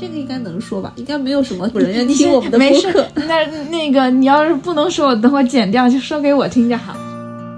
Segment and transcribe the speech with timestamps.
[0.00, 0.94] 这个应该能说吧？
[0.96, 6.96] 应该没有什么人愿 听我们的没事播客。，那那个你要是不能说，我等会剪掉，就说给我听就好。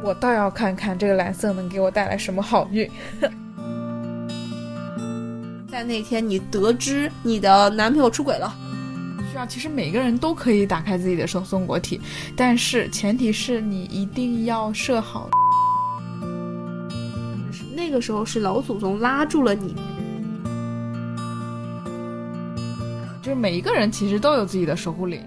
[0.03, 2.91] 我倒要看看这个蓝色能给我带来什么好运。
[5.71, 8.53] 在那天你得知你的男朋友出轨了，
[9.31, 12.01] 需要，其实每个人都可以打开自己的松松果体，
[12.35, 15.31] 但是前提是你一定要设好。
[17.75, 19.75] 那个时候是老祖宗拉住了你。
[23.23, 25.23] 就是每一个人其实都有自己的守护灵。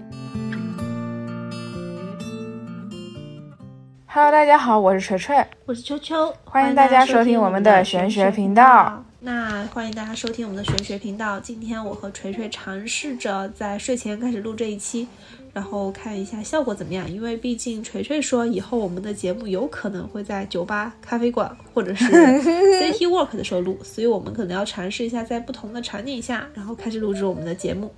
[4.06, 5.46] Hello，大家好，我是锤锤。
[5.64, 9.02] 我是秋秋，欢迎大家收听我们的玄学频道。
[9.18, 11.40] 那欢迎大家收听我们的玄学频道。
[11.40, 15.08] 今天我和锤锤尝试着在睡前开始录这一期，
[15.56, 17.10] 然后看一下效果怎么样。
[17.10, 22.04] 因为毕竟锤锤说以后我们的节目有可能会在酒吧、咖啡馆或者是
[22.78, 27.90] City Walk 的时候录，所以我们可能要尝试一下在不同的场景下，然后开始录制我们的节目。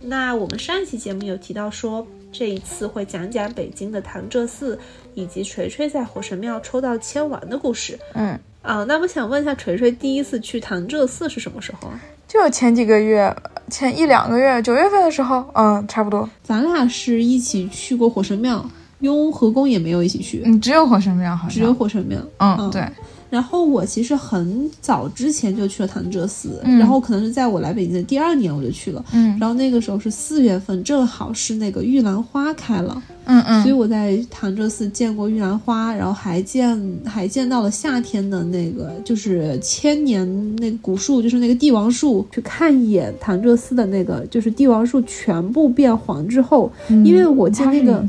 [0.00, 4.76] 那我们上一期节目有提到说，这一次会讲讲北京的潭柘寺
[5.14, 7.96] 以及锤锤在火神庙抽到签王的故事。
[8.14, 12.00] 嗯，啊，那我想问一下，锤锤第一次去潭柘寺是什么时候啊？
[12.26, 13.34] 就前几个月，
[13.70, 16.28] 前一两个月，九月份的时候，嗯，差不多。
[16.42, 18.64] 咱俩是一起去过火神庙，
[19.00, 21.50] 雍和宫也没有一起去，嗯，只有火神庙好像。
[21.50, 22.18] 只有火神庙。
[22.38, 22.82] 嗯，嗯对。
[23.30, 29.04] 然后我其实很早之前就去了潭柘寺，嗯然后可能是在我来北京的第二年我就去了。
[29.12, 42.26] 嗯然后那个时候是四月份，正好是那个玉兰花开了，嗯所以嗯，我在潭柘寺见过玉兰花，然后还见还见到了夏天的那个就是千年那个古树，就是那个帝王树。
[42.30, 48.04] 去看一眼潭柘寺的那个就是帝王树全部变黄之后，因为我见那个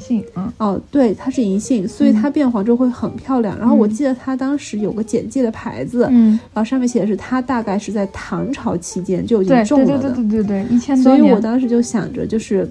[0.57, 3.57] 哦，对，它是银杏，所以它变黄之后会很漂亮。
[3.57, 10.11] 然后我记得它当时有个简介的牌子，嗯，然后上面写的是它大概是在唐朝期间就已对对对经种了的。
[10.11, 11.21] 对对对对，一千多年。
[11.21, 12.69] 所以我当时就想着，就是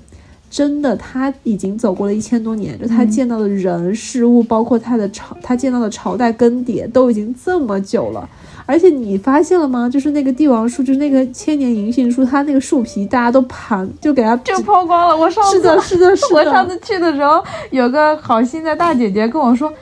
[0.54, 8.28] 真的，他已经走过了一千多年，就他嗯见到的人事物，包括他的朝，他见到的朝代更迭，都已经这么久了。
[8.64, 9.90] 而且你发现了吗？
[9.90, 15.16] 就是那个帝王树，就是那个千年银杏树，它那个树皮大家都盘，就给它就抛光了。
[15.16, 16.36] 我上次是的，是的， 是的。
[16.36, 19.72] 我上次去的时候，有个好心的大姐姐跟我说，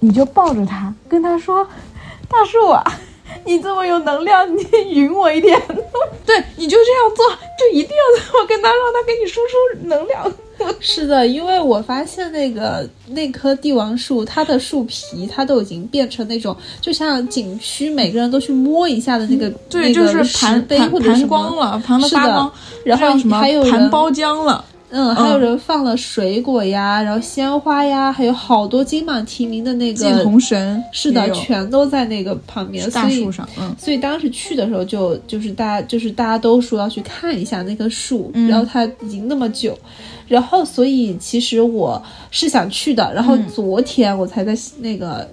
[0.00, 1.62] 你就抱着它，跟她说，
[2.26, 2.82] 大树啊，
[3.44, 5.60] 你这么有能量，你匀我一点。
[6.24, 7.26] 对，你就这样做，
[7.58, 10.32] 就一定要这么跟他，让他给你输出能量。
[10.78, 22.52] 是的，因为我发现那个那棵帝王树，它的树皮它都已经变成那种，就像景区每个人都去摸一下的那个，对，那就是个盘盘盘光了，盘的是的发光，
[22.84, 24.64] 然后叫什么还有盘包浆了。
[24.92, 33.74] 嗯，还有嗯人放了水果呀，然后鲜花呀，还有好多金榜题名的那祭个，红神是的，全都在那个旁边，大树上，嗯。
[33.78, 38.48] 所以当时去的时候就就是大家就是大家都说要去看一下那棵树，嗯。
[38.48, 39.76] 然后它已经那么久，
[40.28, 43.46] 然后所以其实我是想去的，然后嗯。
[43.48, 45.26] 昨天我才在那个。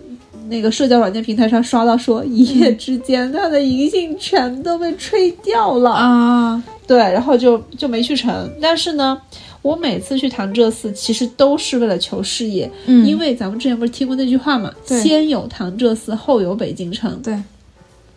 [0.47, 5.91] 那个社交软件平台上刷到说，一夜之间它的银杏全都被吹掉了。
[5.91, 8.49] 啊，对，然后就就没去成。
[8.59, 9.21] 但是呢，
[9.61, 13.05] 我每次去潭柘寺其实都是为了求事业，嗯。
[13.05, 15.01] 因为咱们之前不是听过那句话嘛，对。
[15.01, 17.21] 先有潭柘寺，后有北京城。
[17.21, 17.37] 对，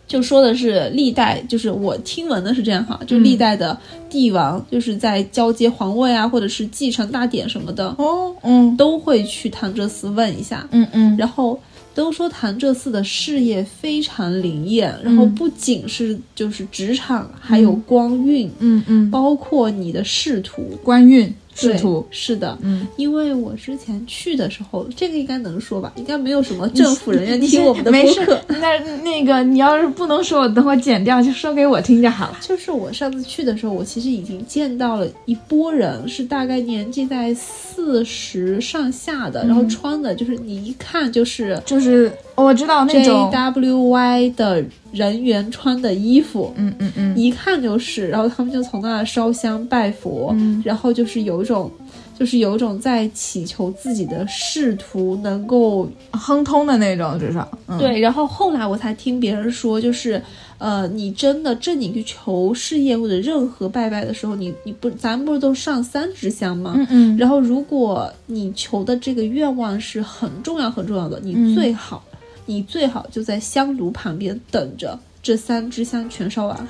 [0.07, 3.23] 就说的是历代，就是我听闻的是这样哈，就嗯。
[3.23, 3.77] 历代的
[4.09, 8.75] 帝王，就是在交接皇位啊，或者是继承大典什么的，哦，嗯。
[8.77, 10.67] 都会去潭柘寺问一下。
[10.71, 11.59] 嗯嗯，然后
[11.95, 20.63] 都说潭柘寺的事业非常灵验，然后不仅是就是职场，还有光运，嗯嗯，包括你的仕途。
[20.83, 32.37] 官运仕对途，是的，嗯，因为我之前去的时候，这个应该能说吧，应该没有什么政府人员听我们的没事播客。，那那个你要是不能说，我等会剪掉，就说给我听就好了。
[32.41, 50.61] 就是我上次去的时候，我其实已经见到了一波人，是大概年纪在四十上下的，然后穿的就是你一看就是就是我知道那种，JWY 的人员穿的衣服，嗯嗯嗯，一看就是，然后他们就从那儿烧香拜佛，嗯。
[50.63, 51.69] 然后就是有一种，
[52.17, 57.99] 就是有一种在祈求自己的仕途能够亨通的那种，至少，嗯、对。
[57.99, 60.21] 然后后来我才听别人说，就是
[60.59, 66.73] 呃，你真的正经去求事业或者任何拜拜的时候，你你不咱不是都上三支香吗？
[66.77, 71.55] 嗯嗯，然后如果你求的这个愿望是很重要很重要的，你嗯。
[71.55, 72.03] 最好、
[72.45, 76.67] 你最好就在香炉旁边等着这三支香全烧完。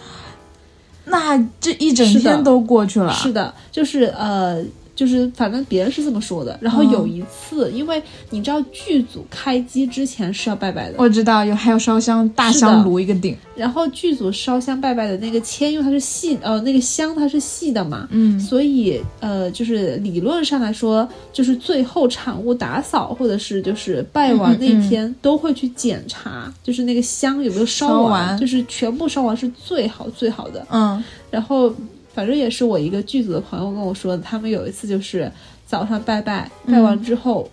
[1.05, 4.63] 那这一整天都过去了，是的，就是呃，
[4.95, 6.57] 就是反正别人是这么说的。
[6.61, 6.91] 然后嗯。
[6.93, 18.39] 有一次，因为你知道剧组开机之前是要拜拜的，我知道有还有烧香大香炉一个顶，然后剧组烧香拜拜的那个签，因为它是细呃那个香它是细的嘛，嗯。
[18.39, 28.37] 所以呃就是理论上来说，就是最后产物打扫或者是就是拜完那天都会去检查，就是那个香有没有烧完。
[28.37, 30.65] 就是全部烧完是最好最好的。
[30.69, 31.03] 嗯。
[31.31, 31.73] 然后
[32.13, 35.31] 反正也是我一个剧组的朋友跟我说的，他们有一次就是
[35.65, 37.49] 早上拜拜，拜完之后、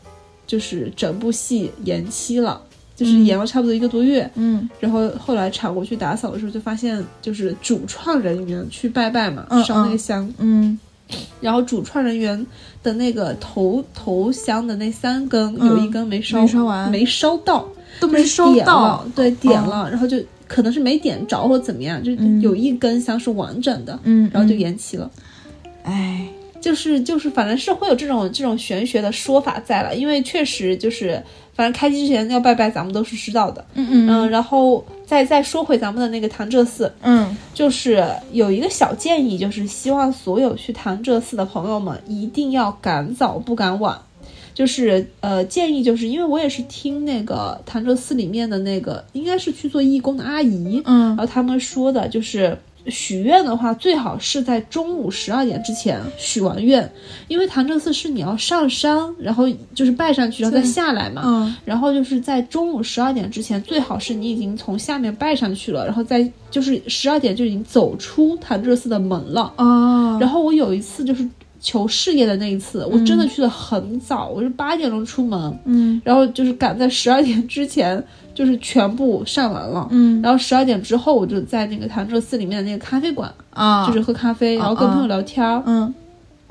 [0.46, 2.60] 就是整部戏延期了。
[2.96, 10.78] 就是延了差不多一个多月，嗯然后后来场过去打扫的时候，就发现就是主创人员去拜拜嘛，嗯烧那个香，嗯
[11.40, 12.46] 然后主创人员
[12.82, 17.66] 的那个头头香的那三根、嗯有一根没烧，没烧完没烧到，
[18.00, 20.18] 都没烧到，，对，点了，然后就
[20.50, 25.08] 可能是没点着或怎么样，就嗯有一根香是完整的，嗯，然后就嗯延期了。
[25.84, 26.26] 哎，
[26.60, 31.22] 就是就是，反正是会有这种这种玄学的说法在了，因为确实就是，
[31.54, 33.64] 反正开机之前要拜拜，咱们都是知道的。
[33.74, 43.96] 嗯嗯嗯，然后再再说回咱们的那个潭柘寺，嗯就是有一个小建议，就是希望所有去潭柘寺的朋友们一定要赶早不赶晚。
[44.60, 52.54] 就是呃，建议就是因为我也是听那个潭柘寺里面的那个，应该是去做义工的阿姨，嗯然后他们说的就是
[52.84, 56.92] 许愿的话，最好是在中午十二点之前许完愿，
[57.26, 61.22] 因为潭柘寺是你要上山，然后就是拜上去，然后再下来嘛。
[61.24, 69.54] 嗯然后就是在中午十二点之前，最好是你已经从下面拜上去了，然后再就是十二点就已经走出潭柘寺的门了。
[69.56, 71.26] 哦，然后我有一次就是
[71.60, 78.02] 求事业的那一次，我真的去的很早，我是八点钟出门，嗯然后就是赶在十二点之前，
[78.34, 79.86] 就是全部上完了。
[79.90, 85.62] 嗯然后十二点之后，我就在那个潭柘寺里面的那个咖啡馆，啊，就是喝咖啡，然后跟朋友聊天儿。
[85.66, 85.92] 嗯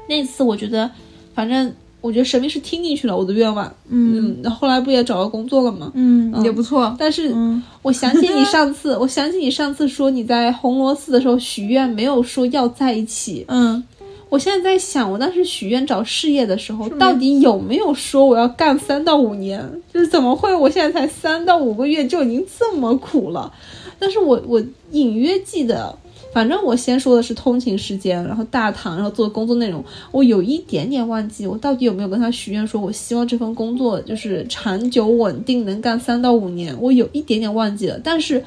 [0.08, 0.90] 那次我觉得，
[1.36, 1.72] 反正
[2.02, 3.66] 我觉得神明是听进去了我的愿望。
[3.90, 5.92] 嗯嗯，那后来不也找到工作了吗？
[5.94, 13.46] 嗯也不错，但是嗯我想起你上次，我想起你上次说你在红螺寺的时候许愿，没有说要在一起。
[13.50, 13.84] 嗯，
[14.30, 19.68] 我现在在想，我当时许愿找事业的时候，到底有没有说我要干三到五年？
[19.92, 23.52] 就是怎么会我现在才三到五个月就已经这么苦了？
[23.98, 25.98] 但是我我隐约记得，
[26.32, 38.44] 反正我先说的是通勤时间，然后大堂，然后做工作内容，我有一点点忘记我到底有没有跟他许愿，说我希望这份工作就是长久稳定，能干三到五年，我有一点点忘记了，但是。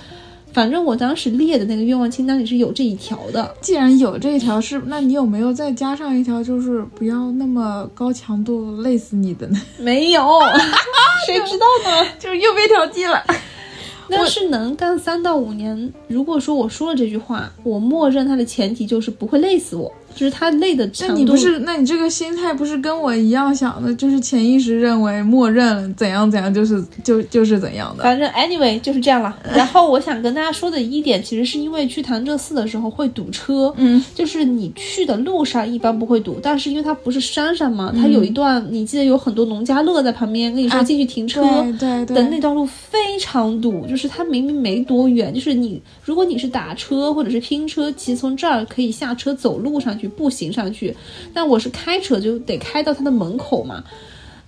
[0.52, 9.60] 反正我当时列的那个愿望清单里是有这一条的，既然有这一条是，那你有没有再加上一条，就是不要那么高强度累死你的呢？
[9.78, 10.22] 没有，
[11.26, 12.08] 谁知道呢？
[12.18, 13.22] 就是又被调剂了。
[14.10, 21.14] 但是能干三到五年，如果说我说了这句话，我默认它的前提就是不会累死我，就是他累的那强度。
[21.14, 28.02] 你不是，那你这个心态不是跟我一样想的，就是潜意识认为默认怎样怎样就是就就是怎样的。
[28.02, 29.36] 反正 anyway 就是这样了。
[29.54, 41.42] 然后我想跟大家说的一点，其实是因为去潭柘寺的时候会堵车，嗯，就是你去的路上一般不会堵，但是因为它不是山上嘛，嗯它有一段你记得有很多农家乐在旁边跟你说啊进去停车。
[41.42, 50.96] 对对对，的那段路非常堵，就是它明明没多远，就是你如果你是打车或者是拼车，其实从这儿可以下车走路上去，步行上去，
[51.32, 53.82] 但我是开车就得开到他的门口嘛。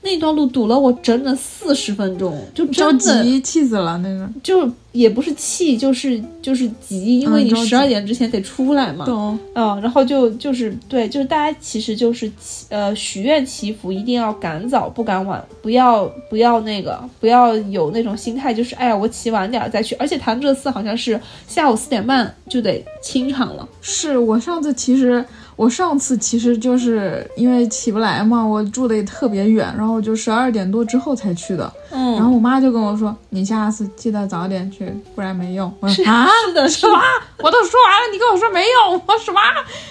[0.02, 4.28] 那段路堵了我整整四十分钟，就着急气死了那个。
[4.42, 9.06] 就也不是气，就是就是急，因为你十二点之前得出来嘛。
[9.06, 21.18] 懂，嗯，然后就就是对，就是大家其实就是祈呃许愿祈福一定要赶早不赶晚，不要不要那个不要有那种心态，就是哎呀我起晚点儿再去，而且潭柘寺好像是
[21.48, 23.66] 下午四点半就得清场了。
[23.80, 25.24] 是我上次其实
[25.56, 31.72] 我上次其实就是因为起不来嘛，我住的也特别远，然后我就十二点多之后才去的。
[31.90, 36.98] 嗯，然后我妈就跟我说：“你下次记得早点去，不然没用。”我说：“啊，是的，什么？
[37.38, 39.40] 我都说完了，你跟我说没用，我什么？”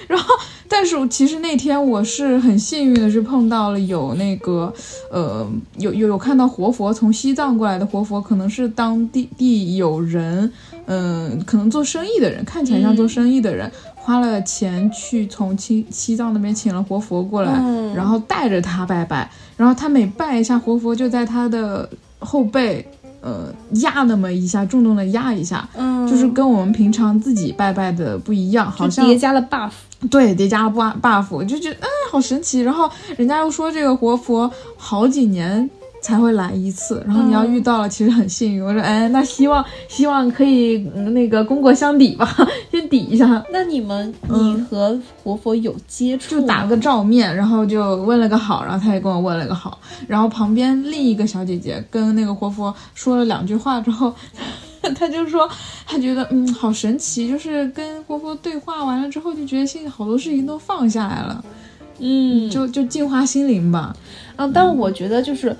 [0.07, 0.35] 然后，
[0.67, 4.73] 但是其实那天我是很幸运的，是碰到了有那个
[5.09, 10.51] 呃，有有有看到活佛从西藏过来的活佛，可能是当地地有人，
[10.87, 13.71] 嗯、可能做生意的人，看起来像做生意的人。
[14.03, 22.85] 花了钱去从西西藏那边请了活佛过来，嗯然后带着他拜拜，然后他每拜一下活佛，就在他的后背，
[23.21, 29.71] 呃，压那么一下，重重的压一下，嗯，就是跟我们平常自己拜拜的不一样，好像叠加了 buff。
[30.11, 32.59] 对叠加了 buff buff，我就觉得嗯好神奇。
[32.59, 35.69] 然后人家又说这个活佛好几年
[36.03, 38.61] 才会来一次，然后你要遇到了，其实很幸运。
[38.63, 42.35] 我说，哎，那希望希望可以、嗯那个功过相抵吧，
[42.69, 43.41] 先抵一下。
[43.51, 46.41] 那你们，你和活佛有接触吗？
[46.41, 54.13] 就打了个照面，然后就问了个好，然后他也跟我问了个好，然后旁边另一个小姐姐跟那个活佛说了两句话之后，
[54.95, 55.49] 他就说
[55.87, 61.45] 他觉得嗯好神奇，就是跟活佛对话完了之后，就觉得心里好多事情都放下来了，
[61.99, 63.95] 嗯，就就净化心灵吧。
[64.35, 65.55] 啊，但我觉得就是，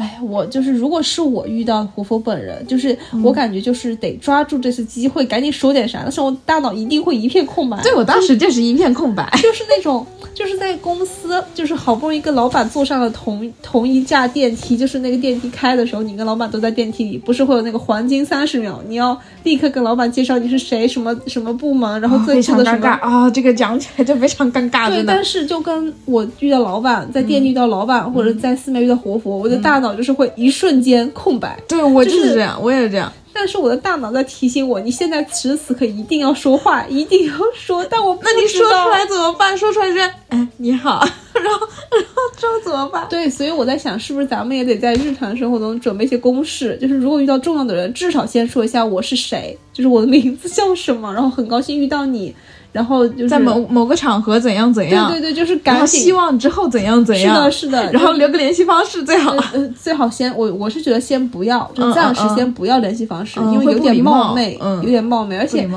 [0.00, 7.78] 哎，我就是，如果是我遇到活佛本人，就是我感觉就是得抓住这次机会，赶紧说点啥，但是我大脑一定会一片空白。
[7.82, 9.30] 对我当时就是一片空白。
[9.42, 22.86] 就是那种，就是在公司，就是好不容易跟老板坐上了同同一架电梯，就是那个电梯开的时候，你跟老板都在电梯里，不是会有那个黄金三十秒，你要立刻跟老板介绍你是谁，什么什么部门，然后最非常尴初的什么。
[22.86, 25.24] 尬啊、这个讲起来就非常尴尬，对，但。
[25.30, 31.56] 是就跟我遇到老板，在店里遇到老板，或者在寺庙遇到活佛，我的大脑就是会一瞬间空白。
[31.68, 33.12] 对我就就是是这样，我也是这样。
[33.32, 37.84] 但是我的大脑在提醒我，你现在此时此刻一定要说话，一定要说。
[37.88, 39.56] 但我不那你说出来怎么办？
[39.56, 43.06] 说出来是哎你好， 然后然后之后怎么办？
[43.08, 52.34] 对，所以我在想，是不是咱们也得在日常生活中准备一些公式，就是如果遇到重要的人，至少先说一下我是谁，就是我的名字叫什么，然后很高兴遇到你，
[52.72, 59.34] 然后就是在某某个场合怎样怎样，对对对，就是赶紧希望之后怎样怎样，是的，是的， 然后留个联系方式最好。
[59.82, 65.68] 最好先我我是觉得先不要，就嗯暂时先不要联系方式，嗯因为有点冒昧，嗯有点冒昧，而且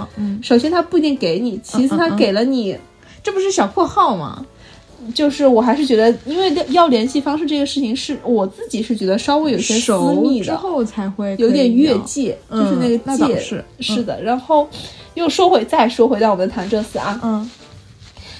[0.42, 2.78] 首先他不一定给你，其次他给了你，
[3.24, 4.46] 这不是小括号吗？
[5.14, 14.22] 就是我还是觉得，因为要联系方式这个事情是我自己是觉得稍微有些私密的，之后才会有点越越界，嗯就是那个界，是是的。
[14.24, 14.66] 然后
[15.16, 17.50] 又说回再说回到我们的潭柘寺啊，嗯。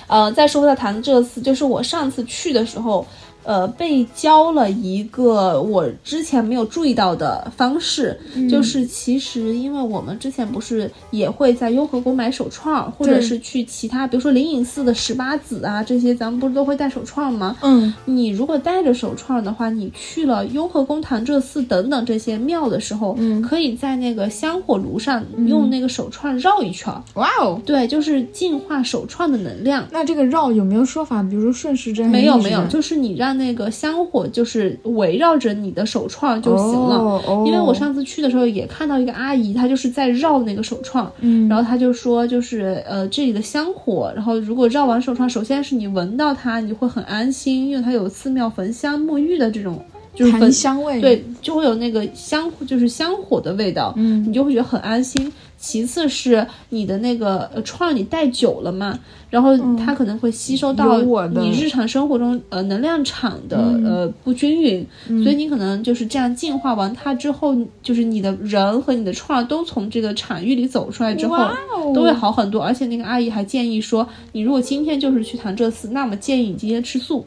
[0.08, 3.06] 呃，再说回到潭柘寺，就是我上次去的时候，
[3.44, 17.58] 呃，被教了一个我之前没有注意到的方式，嗯就是其实因为我们之前不是也会在雍和宫买手串，或者是去其他，比如说灵隐寺的十八子啊这些，咱们不是都会戴手串吗？
[17.62, 29.88] 嗯你如果带着手串的话，你去了雍和宫、潭柘寺等等这些庙的时候，嗯可以在那个香火炉上用那个手串绕一圈，哇哦，对，就是净化手串的能量。
[29.92, 31.22] 那这个绕有没有说法？
[31.24, 36.98] 比如说顺时针没有没有，就是你让那个香火就是围绕着你的手串就行了。
[36.98, 49.84] 哦哦因为我上次去的时候也看到一个阿姨，她就是在绕那个手串，嗯然后她就说，就是呃这里的香火，然后如果绕完手串，首先是你闻到它，你会很安心，因为它有寺庙焚香沐浴的这种，
[50.16, 55.32] 就是焚檀香味，对，就会有那个香，就是香火的味道，嗯你就会觉得很安心。
[55.58, 64.86] 其次是你的那个呃串你戴久了嘛，然后它可能会吸收到你日常生活中呃能量场的、嗯呃不均匀，
[65.24, 71.38] 所以你可能就是这样净化完它之后，就是你的人和你的串都从这个场域里走出来之后。
[71.38, 77.26] 哦，都会好很多，而且那个阿姨还建议说，你如果今天就是去潭柘寺，那么建议你今天吃素，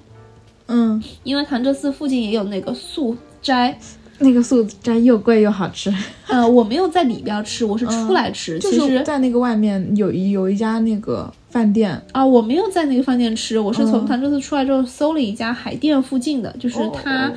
[0.69, 3.79] 嗯，因为潭柘寺附近也有那个素斋，
[4.19, 5.93] 那个素斋又贵又好吃，
[6.29, 8.59] 呃，我没有在里边吃，我是出来吃。
[8.59, 16.91] 嗯就其实是在那个外面有一有一家那个饭店，啊，我没有在那个饭店吃，我是从嗯潭柘寺出来之后搜了一家海淀附近的，就是哦。
[16.95, 17.33] 它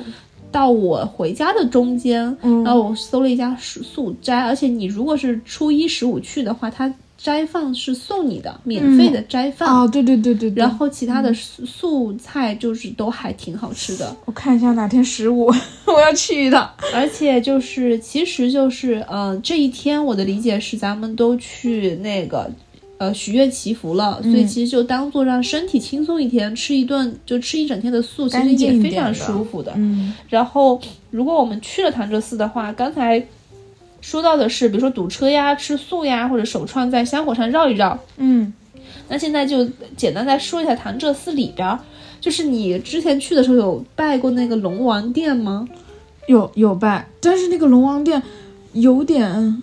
[0.52, 2.64] 到我回家的中间，嗯。
[2.64, 9.68] 然后我搜了一家素素斋，而且你如果是初一十五去的话，它斋饭是送你的，免费的斋饭。
[9.68, 15.52] 哦，对对对对对，然后其他的素素菜就是都还挺好吃的，我看一下哪天十五
[15.86, 22.50] 我要去一趟，而且就是其实就是呃这一天我的理解是咱们都去那个
[22.96, 29.72] 呃许愿祈福了，所以其实就当做让身体轻松一天，吃一顿就吃一整天的素，其实也非常舒服的。
[29.76, 30.14] 嗯。
[30.28, 33.22] 然后如果我们去了潭柘寺的话，刚才
[34.00, 38.52] 说到的是比如说堵车呀、吃素呀，或者手串在香火上绕一绕，嗯，
[39.08, 39.64] 那现在就
[39.96, 41.78] 简单再说一下潭柘寺里边儿。
[42.20, 45.66] 就是你之前去的时候有拜过那个龙王殿吗？
[46.26, 48.22] 有有拜，但是那个龙王殿
[48.72, 49.62] 有点，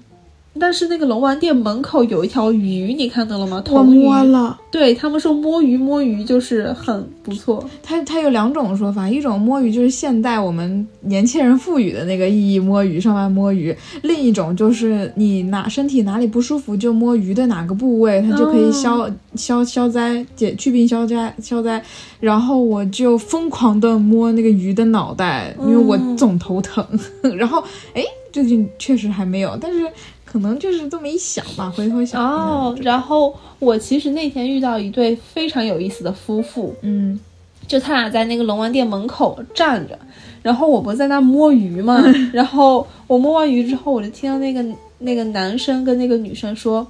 [0.60, 3.64] 但是那个龙王殿门口有一条鱼，你看到了吗？
[3.70, 3.84] 我。
[3.84, 4.60] 摸了。
[4.70, 7.68] 对他们说摸鱼摸鱼就是很不错。
[7.82, 13.74] 它它有两种说法，一种摸鱼就是现代我们年轻人赋予的那个意义，摸鱼上班摸鱼；
[14.04, 21.82] 另一种就是你哪身体哪里不舒服就摸鱼的哪个部位，它就可以消、消消灾解去病消灾消灾。
[22.20, 26.86] 然后我就疯狂的摸那个鱼的脑袋，因为我总头疼。
[27.38, 29.88] 然后哎，最近确实还没有，但是
[30.30, 37.20] 可能就是这么一想吧，回头想哦，然后我其实那天遇到一对非常有意思的夫妇，嗯
[37.66, 39.98] 就他俩在那个龙王殿门口站着，
[40.42, 42.02] 然后我不在那摸鱼嘛，
[42.34, 44.64] 然后我摸完鱼之后，我就听到那个
[45.00, 46.86] 那个男生跟那个女生说。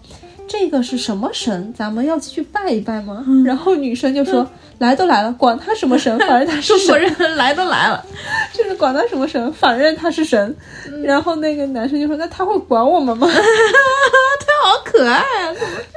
[0.48, 1.74] 这个是什么神？
[1.78, 3.26] 咱们要去拜一拜吗？
[3.46, 4.50] 然后女生就说
[4.80, 8.04] ：“来都来了，管他什么神，反正他是中国人来都来了，
[8.54, 10.56] 就是管他什么神，反正他是神。”
[11.04, 15.54] 然后那个男生就说：“那他会管我们吗？” 他好可爱啊！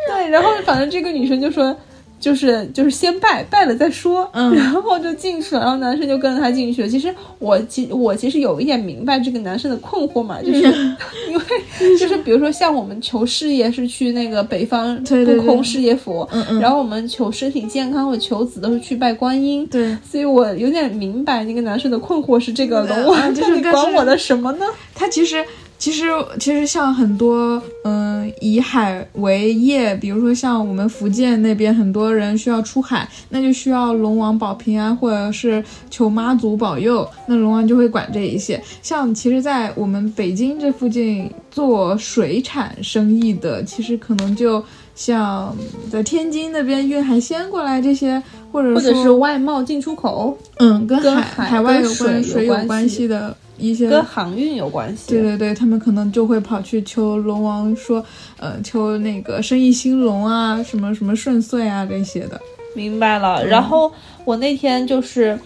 [0.08, 1.76] 对，然后反正这个女生就说。
[2.20, 6.88] 就是就是先拜拜了再说，嗯， 然后就进去了，然后男生就跟着他进去了。
[6.88, 10.60] 其实我其我其实有一点明白这个男生的困惑嘛，就是
[11.28, 16.28] 因为就是比如说像我们求事业是去那个北方不空事业佛，
[16.60, 24.66] 然后我们求身体健康或求子都是去拜观音，对，所以我有点明白那个男生的困惑是这个龙王就是管我的什么呢？
[24.94, 25.44] 他其实。
[25.80, 26.04] 其实，
[26.38, 38.62] 其实像很多，嗯，以海为业，比如说像我们福建那边，很多人需要出海，那就需要龙王保平安，或者是求妈祖保佑，那龙王就会管这一些。
[38.82, 44.62] 像其实，在我们北京这附近做水产生意的，其实可能就
[44.94, 45.56] 像
[45.90, 48.22] 在天津那边运海鲜过来这些，
[48.52, 53.34] 或者或者是外贸进出口，嗯，跟海海外有关水有关系的。
[53.60, 58.04] 一些跟航运有关系，对对对，他们可能就会跑去求龙王，说，
[58.38, 62.40] 呃，求那个生意兴隆啊，什么什么顺遂啊这些的。
[62.74, 63.44] 明白了。
[63.46, 63.92] 然后
[64.24, 65.38] 我那天就是。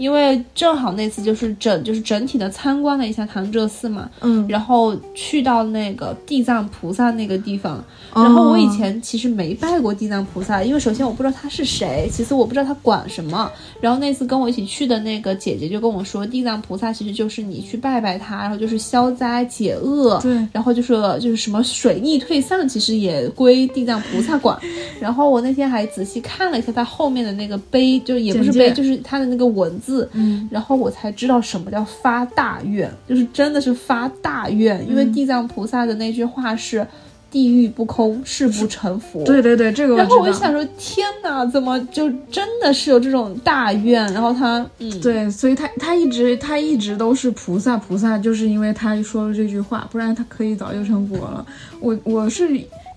[0.00, 13.52] 因为正好那次就是整就是整体的参观了一下潭柘寺嘛，嗯，然后去到那个地藏菩萨那个地方，然后我以前其实没拜过地藏菩萨，因为首先我不知道他是谁，其次我不知道他管什么。
[13.78, 24.58] 然后那次跟我一起去的那个姐姐就跟我说，地藏菩萨其实就是你去拜拜他，然后就是消灾解厄，对，然后就是就是什么水逆退散，其实也归地藏菩萨管。
[24.98, 29.89] 然后我那天还仔细看了一下他后面的那个碑，就也不是碑，就是他的那个文字。
[29.90, 36.86] 字，嗯，然后我才知道什么叫发大愿，就是真的是发大愿，因为地藏菩萨的那句话是
[37.28, 39.24] “地狱不空，誓不成佛”。
[39.26, 39.96] 对对对，这个。
[39.96, 44.00] 然后我就想说，天哪，怎么就真的是有这种大愿？
[44.12, 51.44] 然后他，嗯，对，所以他他一直他一直都是菩萨，菩萨就是因为他说了这句话，不然他可以早就成佛了。
[51.80, 52.48] 我我是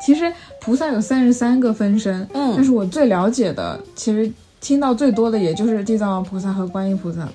[0.06, 0.32] 其实
[0.62, 4.32] 菩萨有三十三个分身，嗯，但是我最了解的其实。
[4.64, 7.28] 听到最多的也就是地藏王菩萨和观音菩萨，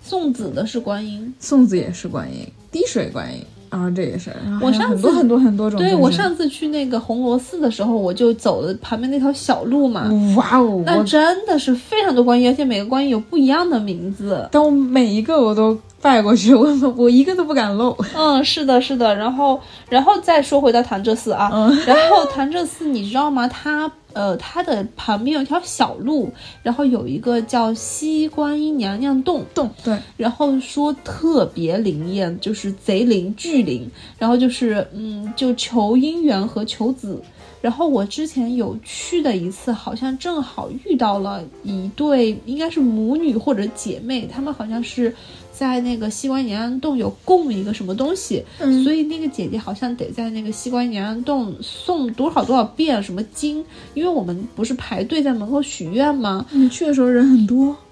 [0.00, 4.30] 送子的是观音，送子也是观音，滴水观音，啊这也是。
[4.62, 5.80] 我上次很多很多很多种。
[5.80, 10.08] 对我上次去那个红螺寺的时候，我就走的旁边那条小路嘛。
[10.36, 14.48] 哇哦，那真的是非常多观音，而且每个观音有不一样的名字。
[14.52, 17.96] 但我每一个我都拜过去，我我一个都不敢漏。
[18.16, 19.14] 嗯，是的，是的。
[19.14, 23.46] 然后，然后再说回到潭柘寺啊，嗯然后潭柘寺你知道吗？
[23.48, 23.90] 它。
[24.12, 26.32] 呃，它的旁边有条小路，
[26.64, 37.22] 然后有一个叫西观音娘娘洞洞，对，然后说特别灵验，就是贼灵巨灵，然后就是嗯，就求姻缘和求子。
[37.60, 45.14] 然后我之前有去的一次，好像正好遇到了一对，应该是母女或者姐妹，她们好像是。
[45.52, 48.42] 在那个西关娘娘洞有供一个什么东西，
[48.82, 56.46] 所以那个姐姐好像得在那个西关娘娘洞诵多少多少遍什么经，因为我们不是排队在门口许愿吗？
[56.50, 57.76] 你去的时候人很多。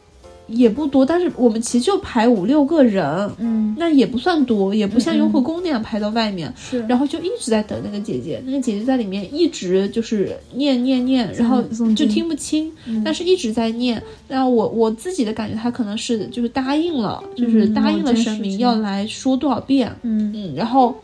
[0.48, 3.04] 也不多，但是我们其实就排五六个人，
[3.38, 11.62] 嗯，那也不算多，也不像雍和宫那样排到外面，是，然后就一直在等那个姐姐，那个姐姐在里面一直就是念念念，然后
[11.94, 12.72] 就听不清，
[13.04, 20.32] 但是一直在念，然后我我自己的感觉，她可能是就是答应了，就是答应了神明要来说多少遍，嗯。
[20.34, 20.94] 嗯，然后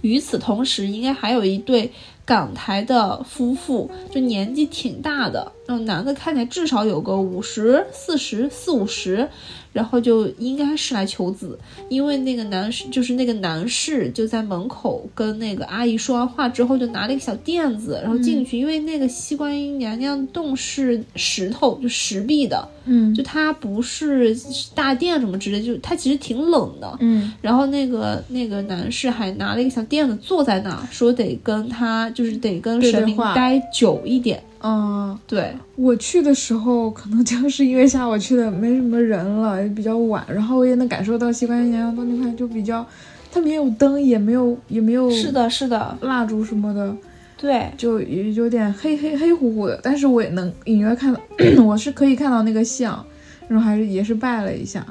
[0.00, 1.90] 与此同时，应该还有一对。
[2.24, 9.28] 港台的夫妇就年纪挺大的，然后男的看起来至少有个五十四十四五十。
[9.74, 11.58] 然后就应该是来求子，
[11.88, 18.56] 因为那个男士就是那个男士就在门口跟那个阿姨说完话之后，就拿了一个小垫子，然后进去。
[18.56, 24.36] 因为那个西观音娘娘洞是石头，就石壁的，嗯，就它不是
[24.74, 27.32] 大殿什么之类，就它其实挺冷的，嗯。
[27.40, 34.42] 然后那个那个男士还拿了一个小垫子坐在那儿，说得跟他就是得跟神明待久一点。
[34.62, 35.52] 嗯，对。
[35.76, 42.86] 我去的时候，可能就是因为下午去的没什么人了，也比较晚，然后我也能感受到西关娘娘洞那块就比较，
[43.30, 46.96] 它没有灯，也没有也没有，是的，是的，蜡烛什么的，
[47.44, 51.20] 对，就有点黑黑黑乎乎的，但是我也能隐约看到，
[51.62, 53.04] 我是可以看到那个像，
[53.48, 54.86] 然后还是也是拜了一下，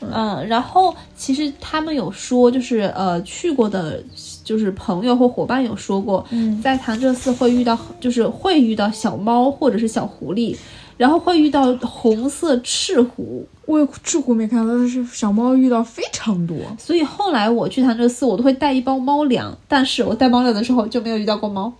[0.00, 4.00] 嗯，然后其实他们有说，就是呃去过的。
[4.42, 6.26] 就是朋友或伙伴有说过，
[6.60, 10.56] 在潭柘寺会遇到，就是会遇到小猫或者是小狐狸，
[11.00, 13.48] 然后会遇到红色赤狐。
[13.64, 16.54] 我赤狐没看到，但是小猫遇到非常多。
[16.78, 21.72] 所以后来我去潭柘寺，我都会带一包猫粮，但是我带猫粮的时候就没有遇到过猫。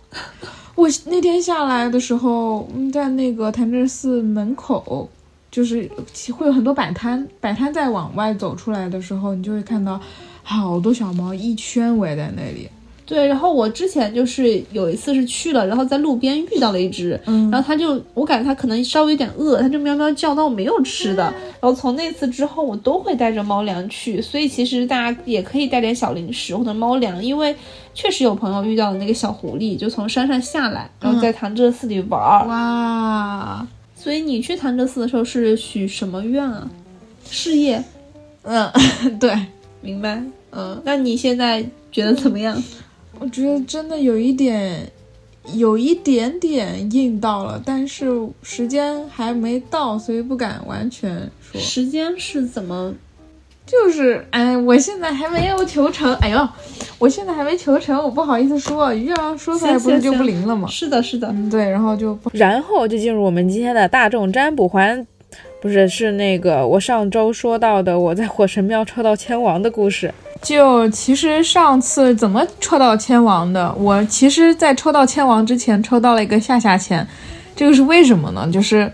[0.73, 5.07] 我那天下来的时候，在那个潭柘寺门口，
[5.51, 5.87] 就是
[6.35, 10.01] 会有很多摆摊，摆摊在往外走出来的时候，你就会看到
[10.41, 12.67] 好多小猫一圈围在那里。
[13.11, 21.23] 对，然后我之前就是有一次是去了，然后在路边遇到了一只，嗯然后它就我感觉它可能稍微有点饿，它就喵喵叫，但我没有吃的。
[21.59, 27.53] 然后从那次之后，我都会带着猫粮去，所以其实大家也可以带点小零食或者猫粮，因为
[27.93, 32.47] 确实有朋友遇到了那个小狐狸，就从山上下来，然后在潭柘寺里玩儿。
[32.47, 36.65] 哇，所以你去潭柘寺的时候是许什么愿啊？
[37.29, 37.83] 事业，
[38.43, 38.71] 嗯，
[39.19, 39.37] 对，
[39.81, 40.23] 明白？
[40.53, 42.61] 嗯，那你现在觉得怎么样？
[43.21, 44.91] 我觉得真的有一点，
[45.53, 48.07] 有一点点硬到了，但是
[48.41, 51.61] 时间还没到，所以不敢完全说。
[51.61, 52.91] 时间是怎么？
[53.63, 56.49] 就是，哎，我现在还没有求成，哎呦，
[56.97, 60.67] 我现在还没求成，我不好意思说，越要说出来不是就不灵了吗？
[60.67, 61.27] 是的，是的。
[61.27, 65.05] 嗯，对，然后就然后就进入我们今天的大众占卜环，
[65.61, 70.11] 不是是那个我上周说到的我在火神庙抽到千王的故事。
[70.41, 73.73] 就其实上次怎么抽到千王的？
[73.75, 77.05] 我其实，在抽到千王之前，抽到了一个下下签，
[77.55, 78.49] 这个是为什么呢？
[78.51, 78.91] 就是，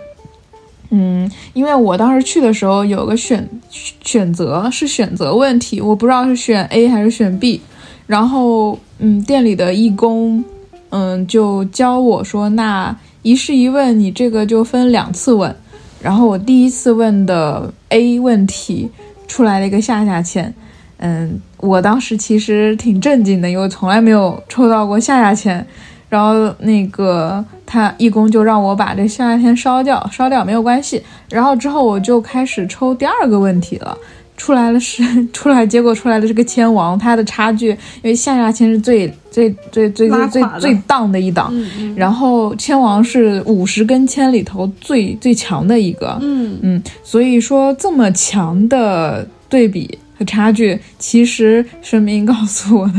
[0.89, 7.61] 嗯，因为我当时去的时候有个选选择是选择问题，我不知道是选 A 还是选 B，
[8.05, 10.43] 然后嗯，店里的义工
[10.89, 15.55] 嗯就教我说，那一试一问，你这个就分两次问，
[16.01, 18.89] 然后我第一次问的 A 问题
[19.29, 20.53] 出来了一个下下签。
[20.97, 25.65] 嗯，我当时其实挺震惊的，因为从来没有抽到过下下签。
[26.09, 31.03] 然后那个他义工就让我把这下下签烧掉，烧掉没有关系。
[31.29, 33.97] 然后之后我就开始抽第二个问题了，
[34.37, 41.53] 出来了是 出来，结果出来的是个签王，它的差距，因为下下签是最最最最最最最荡的一档，
[41.93, 52.93] 然后签王是五十根签里头最最强的一个，嗯，嗯，所以说这么强的对比和差距，其实神明告诉我的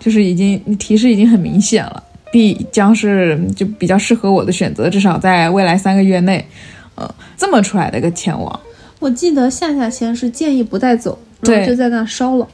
[0.00, 2.02] 就是已经提示已经很明显了
[2.32, 6.44] ，B 将是就比较适合我的选择，至少在未来三个月内，
[6.96, 8.60] 呃，这么出来的一个前往，
[8.98, 12.48] 我记得夏夏先是建议不带走，然对后就在那烧了。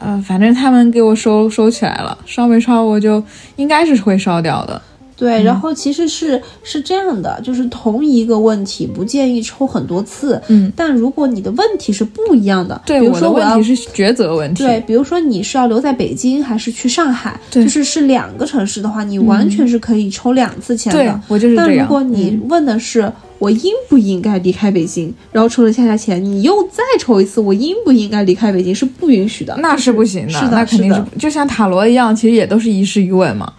[0.00, 3.22] 呃，反正他们给我收收起来了，烧没烧我就
[3.56, 4.82] 应该是会烧掉的，
[5.16, 21.20] 对，然后其实是是这样的，就是同一个问题不建议抽很多次，嗯，但如果你的问题是不一样的，对，比如说我要问题是抉择问题，对，比如说你是要留在北京还是去上海，对就是是两个城市的话，你完全是可以抽两次签对的。
[21.28, 33.52] 我就是但如果你嗯问的是、我应不应该离开北京，然后抽了下下签，你又再抽一次，我应不应该离开北京是不允许的，那是不行的，是的那肯定是就像塔罗一样，其实也都是一事一问嘛。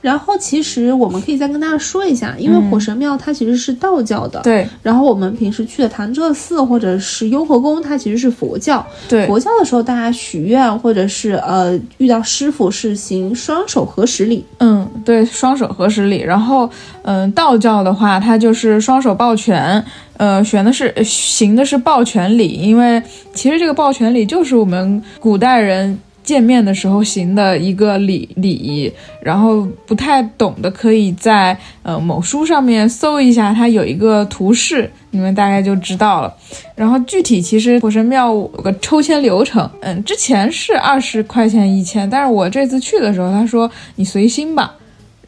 [0.00, 8.84] 然后其实我们可以再跟大家说一下，因为火神庙它其实是道教的，嗯对然后我们平时去的潭柘寺或者是雍和宫，它其实是佛教。
[9.08, 14.44] 对，佛教的时候，大家许愿或者是呃遇到师傅是行双手合十礼。
[14.58, 16.20] 嗯，对，双手合十礼。
[16.20, 16.68] 然后，
[17.02, 19.84] 嗯、道教的话，它就是双手抱拳，
[20.16, 23.02] 呃，选的是呃行的是抱拳礼，因为
[23.34, 25.98] 其实这个抱拳礼就是我们古代人。
[26.30, 36.32] 见面的时候行的一个礼礼仪，然后不太懂的可以在呃某书上面搜一下，它有一个图示，你们大概就知道了。
[36.76, 44.72] 然后具体其实火神庙有个抽签流程，嗯，之前是二十块钱一签，但是我这次去的时候，他说你随心吧，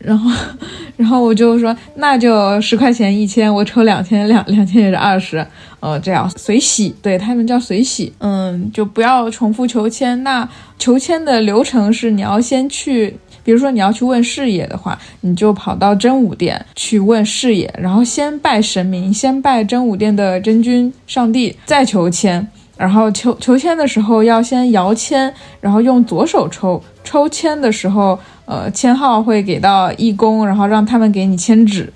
[0.02, 0.30] 然后，
[0.96, 5.46] 然后我就说那就十块钱一千，我抽两千，两两千也是二十，
[5.80, 10.22] 呃，这样随喜，对他们叫随喜，嗯，就不要重复求签。
[10.22, 13.16] 那求签的流程是你要先去。
[13.44, 22.46] 比如说你要去问事业的话，你就跑到真武殿去问事业，然后先拜神明，先拜真武殿的真君上帝，再求签。
[22.76, 26.80] 然后求求签的时候要先摇签，然后用左手抽。
[27.02, 28.16] 抽签的时候，
[28.52, 31.90] 呃，签号会给到义工，然后让他们给你签纸，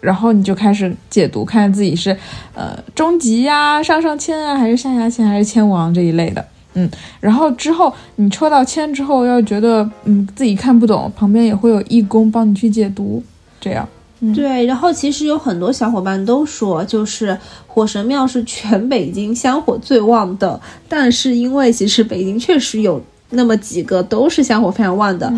[0.00, 2.10] 然后你就开始解读，看自己是
[2.52, 6.44] 呃中级呀、上上签啊，还是下下签，还是签王这一类的。
[6.74, 13.22] 嗯，然后之后你抽到签之后，要觉得嗯自己看不懂，旁边也会有义工帮你去解读，
[13.60, 13.88] 这样。
[14.34, 25.32] 对，然后其实有很多小伙伴都说，就是火神庙是全北京香火最旺的，但是因为其实北京确实有那么几个都是香火非常旺的，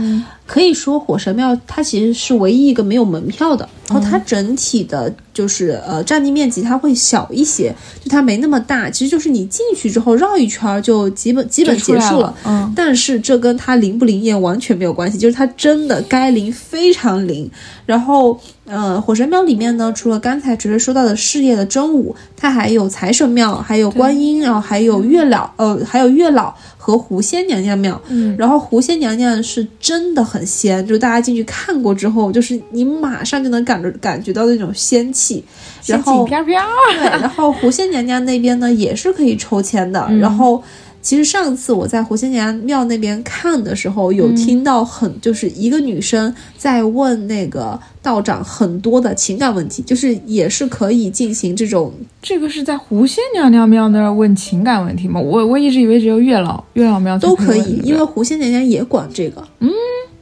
[0.47, 12.35] 可以说火神庙它其实是唯一一个没有门票的，然后它整体的就是呃占地面积它会小一些，就它没那么大，其实就是你进去之后绕一圈儿就基本基本结束了。
[12.45, 17.51] 嗯，但是这跟它灵不灵验完全没有关系，就是它真的该灵非常灵。
[17.87, 28.01] 然后，呃，火神庙里面呢，除了刚才直接说到的事业的真武，它还有财神庙，还有观音，然后还有月老，呃，还有月老和狐仙娘娘庙。
[28.09, 35.45] 嗯，然后狐仙娘娘是真的很仙，就是大家进去看过之后，就是你马上就能感着感觉到那种仙气。
[35.85, 40.09] 然后飘飘，对，然后狐仙娘娘那边呢也是可以抽签的。
[40.21, 40.63] 然后
[41.03, 51.93] 其实上次我在狐仙娘娘庙那边看的时候，有听到很就是一个女生在问那个道长很多的情感问题，就是也是可以进行这种
[52.23, 55.21] 这个是在狐仙娘娘庙那儿问情感问题吗？
[55.21, 59.43] 我我一直以为只有月老月老庙才都可以因为狐仙娘娘也管这个。
[59.59, 59.69] 嗯。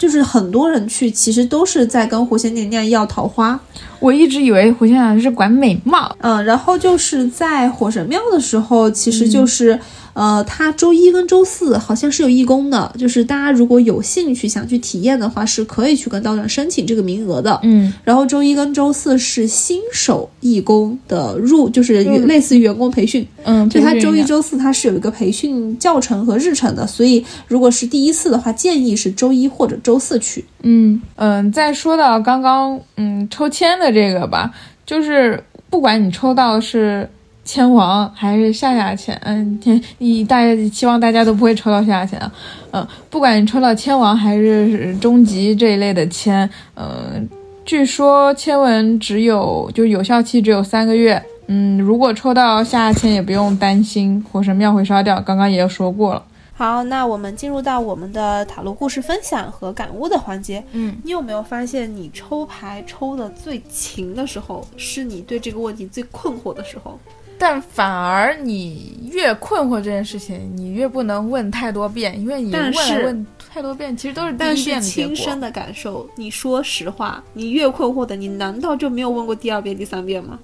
[0.00, 3.60] 就是很多人去，其实都是在跟狐仙娘娘要桃花。
[3.98, 6.16] 我一直以为狐仙娘娘是管美貌。
[6.20, 9.78] 嗯，然后就是在火神庙的时候，其实就是、
[10.12, 17.58] 呃，它周一跟周四好像是有义工的，就是大家如果有兴趣想去体验的话，是可以去跟道长申请这个名额的。
[17.62, 23.26] 嗯，然后周一跟周四是新手义工的入，就是类似于员工培训。
[23.44, 30.44] 嗯，就它周一、周四它是有一个培训教程和日程的，所以如果是第一次的话，建议是周一或者周四去。
[30.62, 34.50] 嗯嗯，再说到刚刚嗯抽签的这个吧，
[34.84, 37.08] 就是不管你抽到是
[37.50, 42.32] 签王还是下下签，嗯，天你大家希望大家都不会抽到下下签啊，
[42.70, 47.28] 嗯，不管你抽到签王还是终极这一类的签，嗯，
[47.64, 51.20] 据说签文只有就有效期只有三个月。
[51.48, 56.22] 嗯，如果抽到下下签也不用担心火神庙会烧掉，刚刚也有说过了。
[56.52, 60.62] 好，那我们进入到我们的塔罗故事分享和感悟的环节。
[60.70, 66.96] 嗯，你有没有发现，你抽牌抽的最勤的时候，是你对这个问题最困惑的时候？
[67.40, 74.86] 但反而你越困惑这件事情，你越不能问太多遍，因为你问来问太多遍，其实都是第一遍的。
[74.86, 80.38] 亲身的感受，你说实话，你越困惑的，你难道就没有问过第二遍、第三遍吗？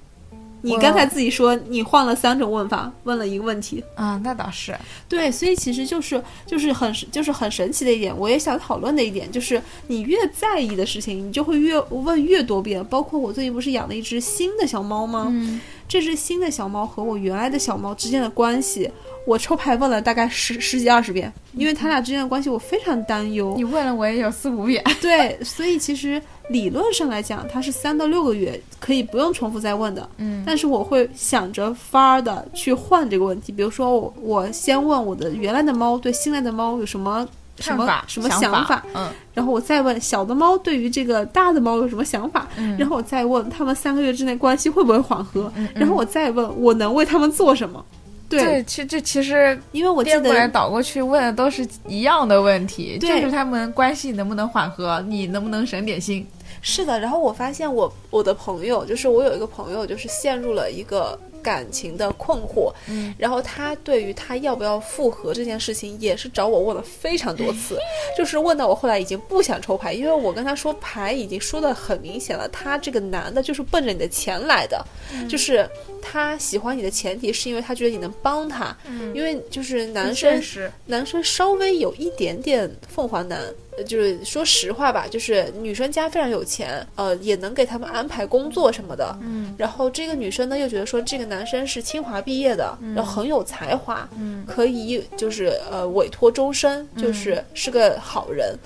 [0.62, 4.74] 你刚才自己说你换了三种问法，问了一个问题，啊，那倒是。
[5.08, 12.84] 对，所以其实就是就是很就是很神奇的一点，我也想讨论的一点就是，你越在意的事情，你就会越问越多遍。
[12.86, 15.28] 包括我最近不是养了一只新的小猫吗？
[15.30, 18.90] 嗯，这只新的小猫和我原来的小猫之间的关系，
[19.26, 23.54] 我抽牌问了大概十十几二十遍，因为它俩之间的关系我非常担忧。
[23.56, 24.82] 你问了我也有四五遍。
[25.00, 30.08] 对，所以其实理论上来讲，它是三到六个月可以不用重复再问的。
[30.18, 39.08] 嗯但是我会想着法儿的去换这个问题，比如说我我先问我的原来的猫对新来的猫有什么什么看法什么想想法，嗯。
[39.34, 42.76] 然后我再问小的猫对于这个大的猫有什么想法，嗯。
[42.78, 47.84] 然后我再问他们三个月之内关系会不会缓和，嗯然后我再问我能为他们做什么。
[48.28, 56.26] 对，其实这其实因为我记颠过来倒过去问的都是一样的问题，就是他们关系能不能缓和，你能不能省点心。
[56.60, 67.78] 是的，然后我发现我我的朋友，就是我有一个朋友，就是陷入了一个感情的困惑，嗯，然后他对于他要不要复合这件事情，也是找我问了非常多次，
[68.18, 74.84] 就是问到我后来已经不想抽牌，因为我跟他说牌已经说的很明显了，他这个男的就是奔着你的钱来的，
[75.28, 75.68] 就是
[76.02, 79.14] 他喜欢你的前提是因为他觉得你能帮他，嗯。
[79.14, 80.42] 因为就是男生，
[80.86, 83.40] 男生稍微有一点点凤凰男，
[83.78, 89.16] 呃就是说实话吧，就是女生家非常有钱，呃，也能给他们安排工作什么的。
[89.22, 89.54] 嗯。
[89.58, 94.44] 然后这个女生呢，又觉得说这个男生是清华毕业的，然后很有才华，嗯。
[94.46, 98.56] 可以就是呃委托终身，就是是个好人。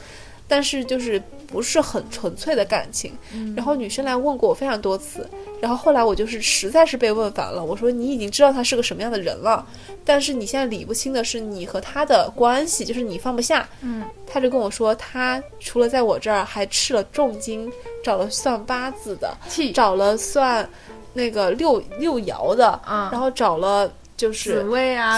[0.53, 3.17] 但是就是不是很纯粹的感情，
[3.55, 5.25] 然后女生来问过我非常多次，
[5.61, 9.65] 然后后来我就是实在是被问烦了，我说你已经知道他是个什么样的人了，
[10.05, 13.69] 但是你现在理不清的是你和他的关系，就是你放不下。
[13.81, 19.33] 嗯，他就跟我说，他除了在我这儿，还吃了重金，找了算八字的，
[19.73, 20.69] 找了算
[21.15, 24.65] 那个六六爻的，啊，然后找了就紫是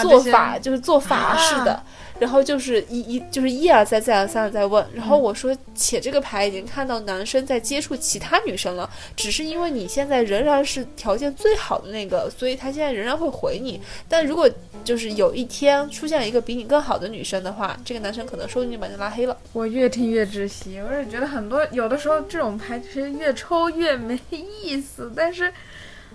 [0.01, 1.73] 做法，就是做法事的。
[1.73, 1.83] 啊
[2.19, 13.81] 然后就是一一就是一而再再而三的在问，然嗯后我说，且这个牌已经看到男生在接触其他女生了，只是因为你现在仍然是条件最好的那个，所以他现在仍然会回你。
[14.07, 14.49] 但如果
[14.85, 19.35] 就是有一天出现了一个比你更好的女生的话，这个男生可能说不定就把你拉黑了。
[19.51, 25.51] 我越听越窒息，我也觉得很多有的时候这种牌其实越抽越没意思，但是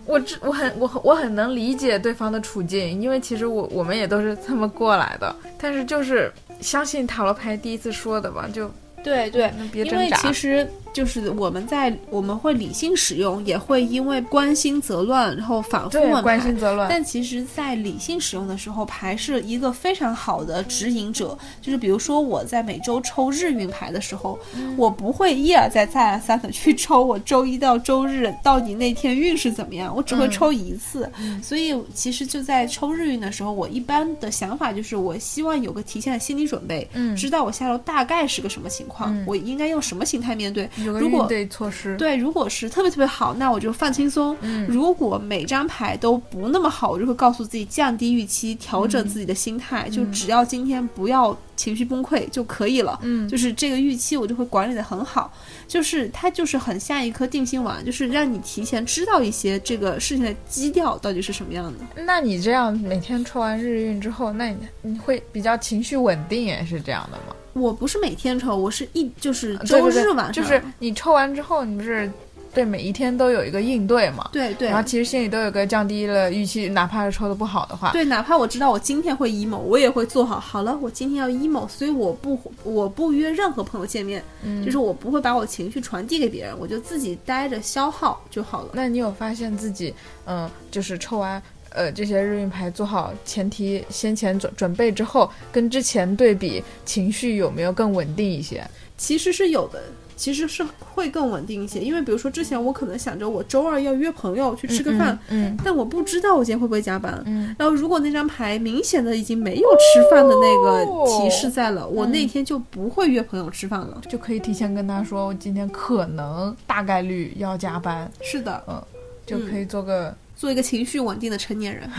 [0.08, 8.70] 我知我很我很我很能理解对方的处境，因为其实我我们也都是这么过来的，但是就是相信塔罗牌第一次说的吧，就
[9.02, 9.52] 对对。
[9.74, 16.88] 因为其实就是我们在我们会理性使用，也会因为关心则乱，然后反复问关心则乱。
[16.88, 21.38] 但其实，在理性使用的时候，牌是一个非常好的指引者。
[21.60, 24.38] 就是比如说，我在每周抽日运牌的时候，
[24.76, 31.08] 我不会一而再、再而三的去抽我周一到周日到底那天运势怎么样，我只会抽一次。
[31.42, 38.87] 所以，其实就在抽日运的时候，我一般的想法就是，我希望有个提前的心理准备，嗯，知道我下周大概是个什么情况，
[39.26, 40.68] 我应该用什么心态面对。
[40.84, 44.36] 如果对措施对，如果是特别特别好，那我就放轻松。
[44.40, 52.98] 嗯，如果每张牌都不那么好，我就会告诉自己降低预期，调整自己的心态，就只要今天不要情绪崩溃就可以了。
[53.02, 55.32] 嗯，就是这个预期我就会管理的很好，
[55.66, 62.02] 就是它就是很像一颗定心丸，就是让你提前知道一些这个事情的基调到底是什么样的。
[62.02, 67.34] 那你这样每天抽完日运之后，那你你会比较情绪稳定，也是这样的吗？
[67.58, 72.10] 我不是每天抽，我是一就是周日晚上，就是你抽完之后，你不是
[72.54, 74.28] 对每一天都有一个应对嘛？
[74.32, 74.68] 对对。
[74.68, 77.90] 然后其实心里都有个降低了预期，哪怕是抽的不好的话。
[77.92, 80.40] 对，哪怕我知道我今天会 emo，我也会做好。
[80.40, 88.70] 好了，我今天要 emo，所以我不我不约任何朋友见面，嗯就是我不会把我情绪传递给别人，我就自己待着消耗就好了。
[88.72, 89.94] 那你有发现自己，
[90.24, 91.40] 嗯，就是抽完。
[91.70, 98.66] 呃，这些日运牌做好前提先前准准备之后，跟之前对比，情绪有没有更稳定一些？
[98.96, 99.80] 其实是有的，
[100.16, 101.78] 其实是会更稳定一些。
[101.78, 107.54] 因为比如说之前我可能想着我周二要约朋友去吃个饭，嗯，但我不知道我今天会不会加班，嗯。
[107.56, 118.10] 然后如果那张牌明显的已经没有吃饭的那个提示在了，我那天就不会约朋友吃饭了，就可以提前跟他说，我今天可能大概率要加班。
[118.20, 118.82] 是的，嗯，
[119.24, 120.12] 就可以做个。
[120.38, 121.90] 做一个情绪稳定的成年人，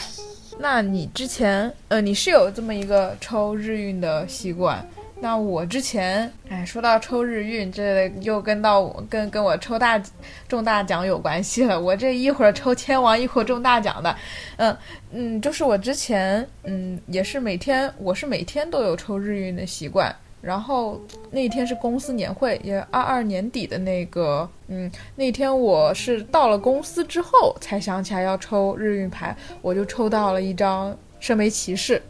[0.60, 4.86] 那你之前呃你是有这么一个抽日运的习惯？
[5.18, 9.98] 那我之前哎说到抽日运，这又跟到我跟跟我抽大
[10.46, 11.80] 中大奖有关系了。
[11.80, 14.14] 我这一会儿抽千王，一会儿中大奖的，
[14.58, 14.76] 嗯
[15.12, 20.14] 嗯，就是我之前嗯也是每天我是每天都有抽日运的习惯。
[20.46, 21.00] 然后
[21.32, 32.00] 那天是公司年会，也二二年底的那个，嗯，那天我是到了公司之后才想起来要抽日运牌，我就抽到了一张圣杯骑士。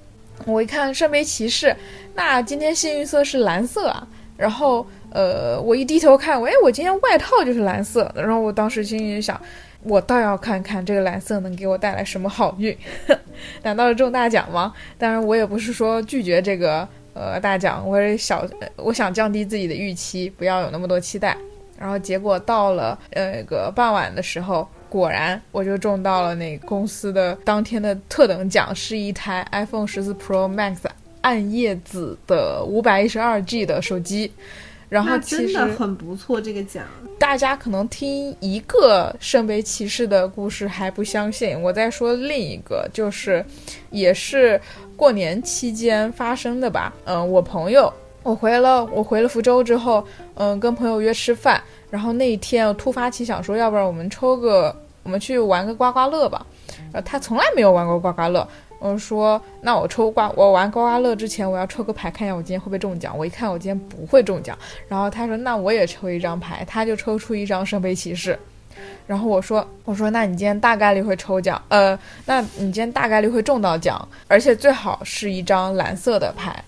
[0.44, 1.75] 我一看圣杯骑士，
[2.14, 4.07] 那今天幸运色是蓝色啊。
[4.37, 8.12] 然后，呃，我一低头看，哎，我今天外套就是蓝色。
[8.14, 9.40] 然后我当时心里就想，
[9.83, 12.77] 我倒要看看这个蓝色能给我带来什么好运，
[13.64, 14.75] 难道是中大奖吗？
[14.99, 16.87] 当然，我也不是说拒绝这个。
[17.18, 21.35] 呃，大奖，我是小，我想降低自己的预期，不要有那么多期待。
[21.79, 30.76] 然后结果到了呃个傍晚的时候，果然我就中到了那公司的当天的特等奖，是一台 iPhone 十四 Pro Max
[31.22, 34.31] 暗夜紫的五百一十二 G 的手机。
[34.88, 36.85] 然后其实很不错，这个奖。
[37.18, 43.42] 大家可能听一个圣杯骑士的故事还不相信，我再说另一个，就是
[43.90, 44.61] 也是。
[44.96, 50.02] 过年期间发生的吧，嗯，我朋友，我回了，我回了福州之后，
[50.35, 56.44] 嗯，跟朋友约吃饭，然后那一天我突发奇想说，要不然我们抽个，我们去玩个刮刮乐吧，
[56.92, 68.38] 呃，他从来没有玩过刮刮乐，我说，那我抽刮，我玩刮刮乐之前我要抽个牌，看一下我今天会不会中奖，我一看我今天不会中奖，然后他说，那我也抽一张牌，他就抽出一张圣杯骑士。
[69.07, 76.61] 然后我说，我说，那你今天大概率会抽奖，呃，那你今天大概率会中到奖，而且最好是一张蓝色的牌，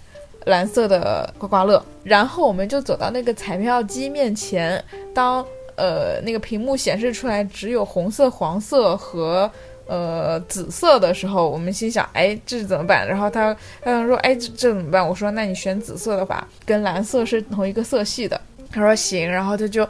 [0.47, 1.85] 蓝色的刮刮乐。
[2.05, 4.81] 然后我们就走到那个彩票机面前，
[5.13, 5.45] 当
[5.75, 9.51] 呃那个屏幕显示出来只有红色、黄色和
[9.87, 13.05] 呃紫色的时候，我们心想，哎，这是怎么办？
[13.05, 15.07] 然后他他说，哎，这这怎么办？
[15.07, 18.41] 我说，那你选紫色的话，跟蓝色是同一个色系的。
[18.71, 19.85] 他说行，然后他就。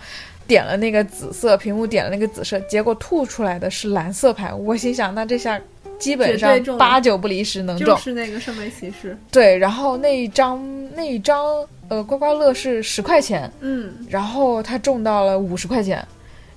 [0.48, 4.52] 点了那个紫色屏幕，点了那个紫色，结果吐出来的是蓝色牌。
[4.52, 5.60] 我心想，那这下
[5.98, 7.94] 基本上八九不离十能中。
[7.94, 9.16] 就是那个圣杯骑士。
[9.30, 11.44] 对，然后那一张那一张
[11.88, 16.02] 呃刮刮乐是十块钱，嗯，然后他中到了五十块钱，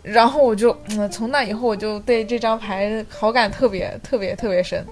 [0.01, 4.85] 然后我就嗯，从那以后我就对这张牌好感特别特别特别深。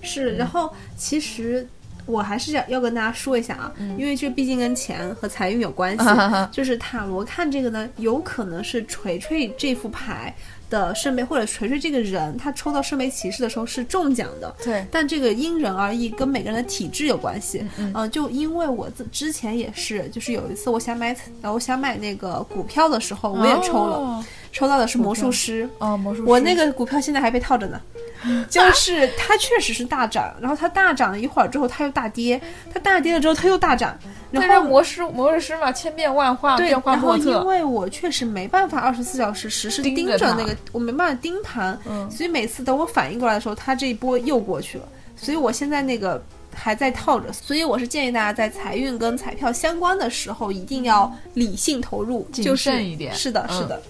[0.00, 1.68] 是，然后其实。
[2.06, 6.04] 我还是要要跟大家说一下啊，因为这毕竟跟钱和财运有关系。
[6.50, 10.34] 就是塔罗看这个呢，有可能是锤锤这副牌
[10.70, 14.54] 的圣杯，或者锤锤这个人他抽到圣杯骑士的时候是中奖的。
[14.64, 17.64] 对，但这个因人而异，跟每个人的体质有关系。
[17.76, 24.24] 嗯，就因为我之之前也是，就是有一次我想买，我想买那个股票的时候，我也抽了，
[24.56, 25.68] 抽到的是魔术师。
[25.78, 26.28] 哦，魔术师。
[26.30, 27.78] 我那个股票现在还被套着呢。
[28.48, 32.40] 就是它确实是大涨，然后它大涨了一会儿之后，它又大跌，
[32.72, 33.96] 它大跌了之后，它又大涨，
[34.32, 37.44] 然但是后魔师魔术师嘛，千变万化，对，然后因。
[37.44, 46.20] 为我确实没办法二十四小时实时盯着那个，我没办法盯盘，嗯所以每次等我反应过来的时候，它这一波又过去了，所以我现在那个
[46.52, 53.82] 还在套着，所以我是建议大家在财运跟彩票相关的时候，一定要理性投入，谨慎一点是的，嗯是的，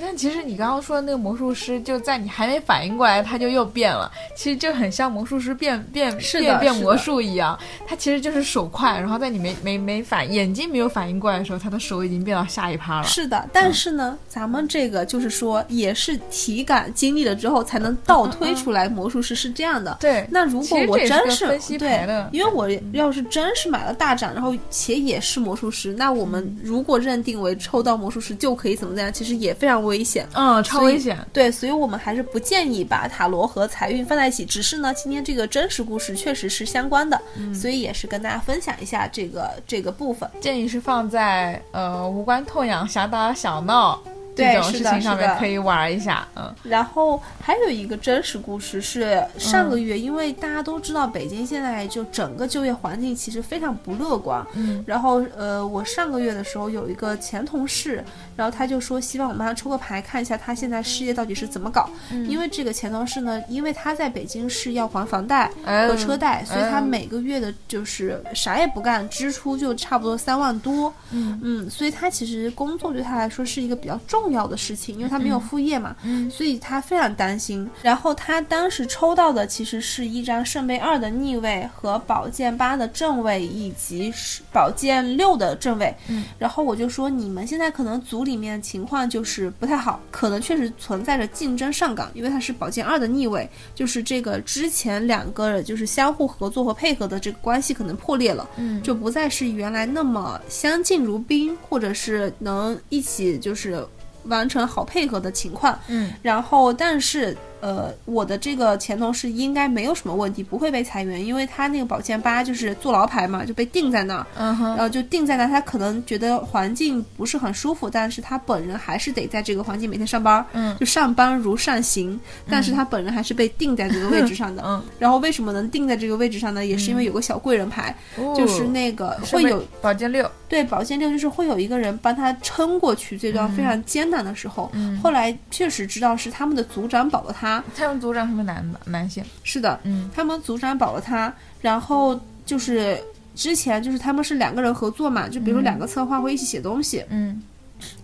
[0.00, 4.10] 那其实你刚刚说的那个魔术师，就在你还没反应过来，他就又变了。
[4.34, 13.04] 其实就很像魔术师变变是的变变魔术一样，他其实就是手快，然后在你没没没反眼睛没有反应过来的时候，他的手已经变到下一趴了。
[13.04, 13.48] 是的。
[13.52, 19.96] 但是呢，咱们这个就是说，也是体感经历了之后才能倒推出来，魔术师是这样的。
[20.00, 21.46] 对，那如果我真是
[21.78, 30.26] 对，因为我要是真是买了大展，然后且也是魔术师，那我们如果认定为抽到魔术师就可以怎么怎么样，其实也非常危险。
[30.34, 31.18] 嗯，超危险。
[31.32, 34.44] 对，所以我们还是不建议把塔罗和财运放在一起。
[34.44, 40.28] 只是呢，今天这个真实故事确实是相关的，嗯所以也是跟大家分享一下这个这个部分。
[40.40, 44.02] 建议是放在呃无关痛痒、小打小闹
[44.34, 46.26] 这种事情上面可以玩一下。
[46.36, 54.42] 嗯，然后还有一个真实故事是上个月，因为大家都知道北京现在就整个就业环境其实非常不乐观。
[54.54, 58.02] 嗯，然后呃，我上个月的时候有一个前同事，
[58.36, 61.88] 然后他就说希望我帮他抽个牌，看一下他现在事业到底是怎么搞。
[62.10, 70.92] 嗯因为这个钱同事呢，因为他在北京市要还房贷嗯和车贷，所以他嗯每个月的就是啥也不干，支出就差不多三万多。
[71.10, 77.68] 嗯嗯，所以他其实工作对他来说是一个比较重要的事情，因为他没有副业嘛，嗯所以他非常担心。
[77.82, 84.12] 然后他当时抽到的其实是一张圣杯二的逆位和宝剑八的正位，以及
[84.52, 85.94] 宝剑六的正位。
[86.08, 98.48] 嗯，然后我就说，你们现在可能组里面情况就是不太好，可能确实存在着竞争上岗，因为它是宝剑二的逆位，就是这个之前两个就是相互合作和配合的这个关系可能破裂了。
[98.56, 103.86] 嗯就不再是原来那么相敬如宾，或者是能一起就是
[104.24, 105.78] 完成好配合的情况。
[105.88, 115.48] 嗯然后，但是呃，我的这个前同事应该没有什么问题，不会被裁员，因为他那个宝剑八就是坐牢牌嘛，就被定在那儿，嗯哼然后就定在那儿。
[115.48, 122.18] 他可能觉得环境不是很舒服，但是他本人还是得在这个环境每天上班，嗯就上班如上行。
[122.50, 124.60] 但是他本人还是被定在这个位置上的。
[124.66, 126.66] 嗯，然后为什么能定在这个位置上呢？
[126.66, 130.28] 也是因为有个小贵人牌，哦就是那个会有宝剑六。
[130.52, 134.70] 对，宝剑六就是会有一个人帮他撑过去这段非常艰难的时候。
[134.74, 139.24] 嗯后来确实知道是他们的组长保了他，他们组长是不是男的男性？
[139.42, 143.02] 是的，嗯他们组长保了他，然后就是
[143.34, 147.42] 之前就是他们是两个人合作嘛，就比如说两个策划会一起写东西，嗯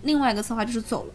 [0.00, 1.12] 另外一个策划就是走了。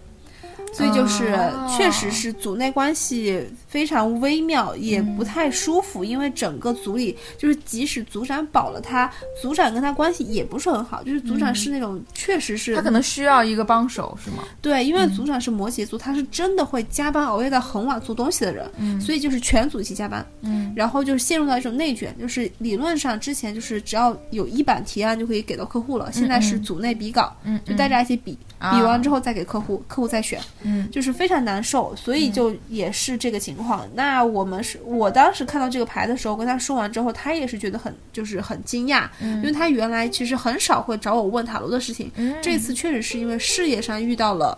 [0.73, 1.69] 所以就是哦。
[1.77, 9.11] 确实是组内关系非常微妙，也不太舒服，因为整个组里就是即使组长保了他，
[9.41, 14.43] 组长跟他关系也不是很好，就是组长是那种确实是他可能需要一个帮手，是吗？
[14.61, 19.01] 对，因为组长是摩羯座，他是真的会加班熬夜到很晚做东西的人，嗯。
[19.01, 20.71] 所以就是全组一起加班，嗯。
[20.75, 30.89] 然后就是陷入到一种内卷，就是理论上之前就是只要有一版提案就可以给到客户了，现在是组内比稿，嗯，就大家一起比，啊比完之后再给客户，客户再选，嗯。
[30.91, 33.87] 就是非常难受，所以就也是这个情况。
[33.93, 42.35] 那我们是我当时看到这个牌的时候，跟他说完之后，他也是觉得很就是很惊讶，因为他原来其实很少会找我问塔罗的事情，嗯。
[42.41, 44.57] 这次确实是因为事业上遇到了。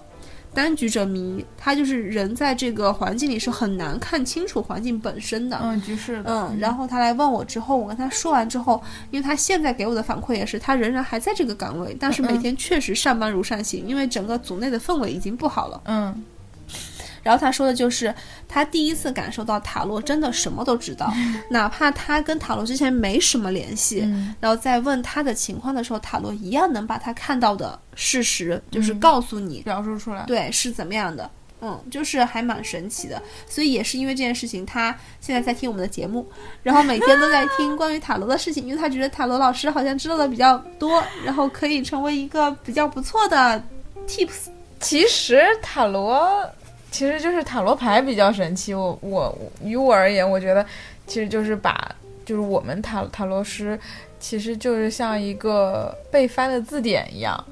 [0.55, 5.59] 单局者迷，他就是人在这个环境里是很难看清楚环境本身的。
[5.61, 8.81] 嗯局势的嗯，然后他来问我之后，我跟他说完之后，
[9.11, 15.81] 因为他现在给我的反馈也是，他仍然还在这个岗位，但是每天确实上班如上行，因为整个组内的氛围已经不好了。
[15.85, 16.23] 嗯
[17.25, 18.13] 然后他说的就是
[18.47, 21.11] 他第一次感受到塔罗真的什么都知道，
[21.49, 30.23] 哪怕他跟塔罗之前没什么联系，嗯然后在问他的情况的时候，塔罗一样能把他看到的事实就是告诉你，表述出来。
[30.27, 31.27] 对是怎么样的。
[31.61, 36.27] 嗯，就是还蛮神奇的，所以也是因为这件事情，他现在在听我们的节目，
[36.61, 43.63] 然后每天都在听关于塔罗的事情，因为他觉得塔罗老师好像知道的比较多，然后可以成为一个比较不错的
[44.05, 44.49] tips。
[44.81, 46.47] 其实塔罗
[46.95, 48.73] 其实就是塔罗牌比较神奇。
[48.73, 50.65] 我我于我而言，我觉得
[51.05, 51.93] 其实就是把
[52.23, 53.77] 就是我们塔塔罗师
[54.17, 57.45] 其实就是像一个被翻的字典一样，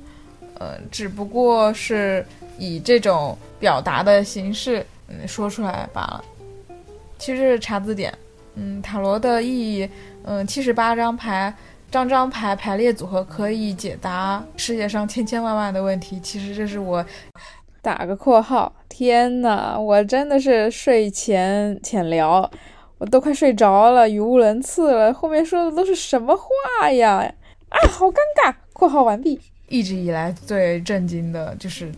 [0.58, 2.26] 呃，只不过是
[2.58, 6.24] 以这种表达的形式嗯说出来罢了。
[7.20, 8.18] 其实是查字典，
[8.56, 9.90] 嗯，塔罗的意义，
[10.24, 11.54] 嗯，七十八张牌。
[11.92, 16.20] 张张牌排列组合可以解答世界上千千万万的问题。
[16.22, 17.06] 其实这是我
[17.84, 22.50] 打个括号，天呐，我真的是睡前浅聊，
[22.98, 27.18] 我都快睡着了，语无伦次了，后面说的都是什么话呀？
[27.68, 28.56] 啊，好尴尬！
[28.72, 29.38] 括号完毕。
[29.68, 31.92] 一直以来最震惊的就是，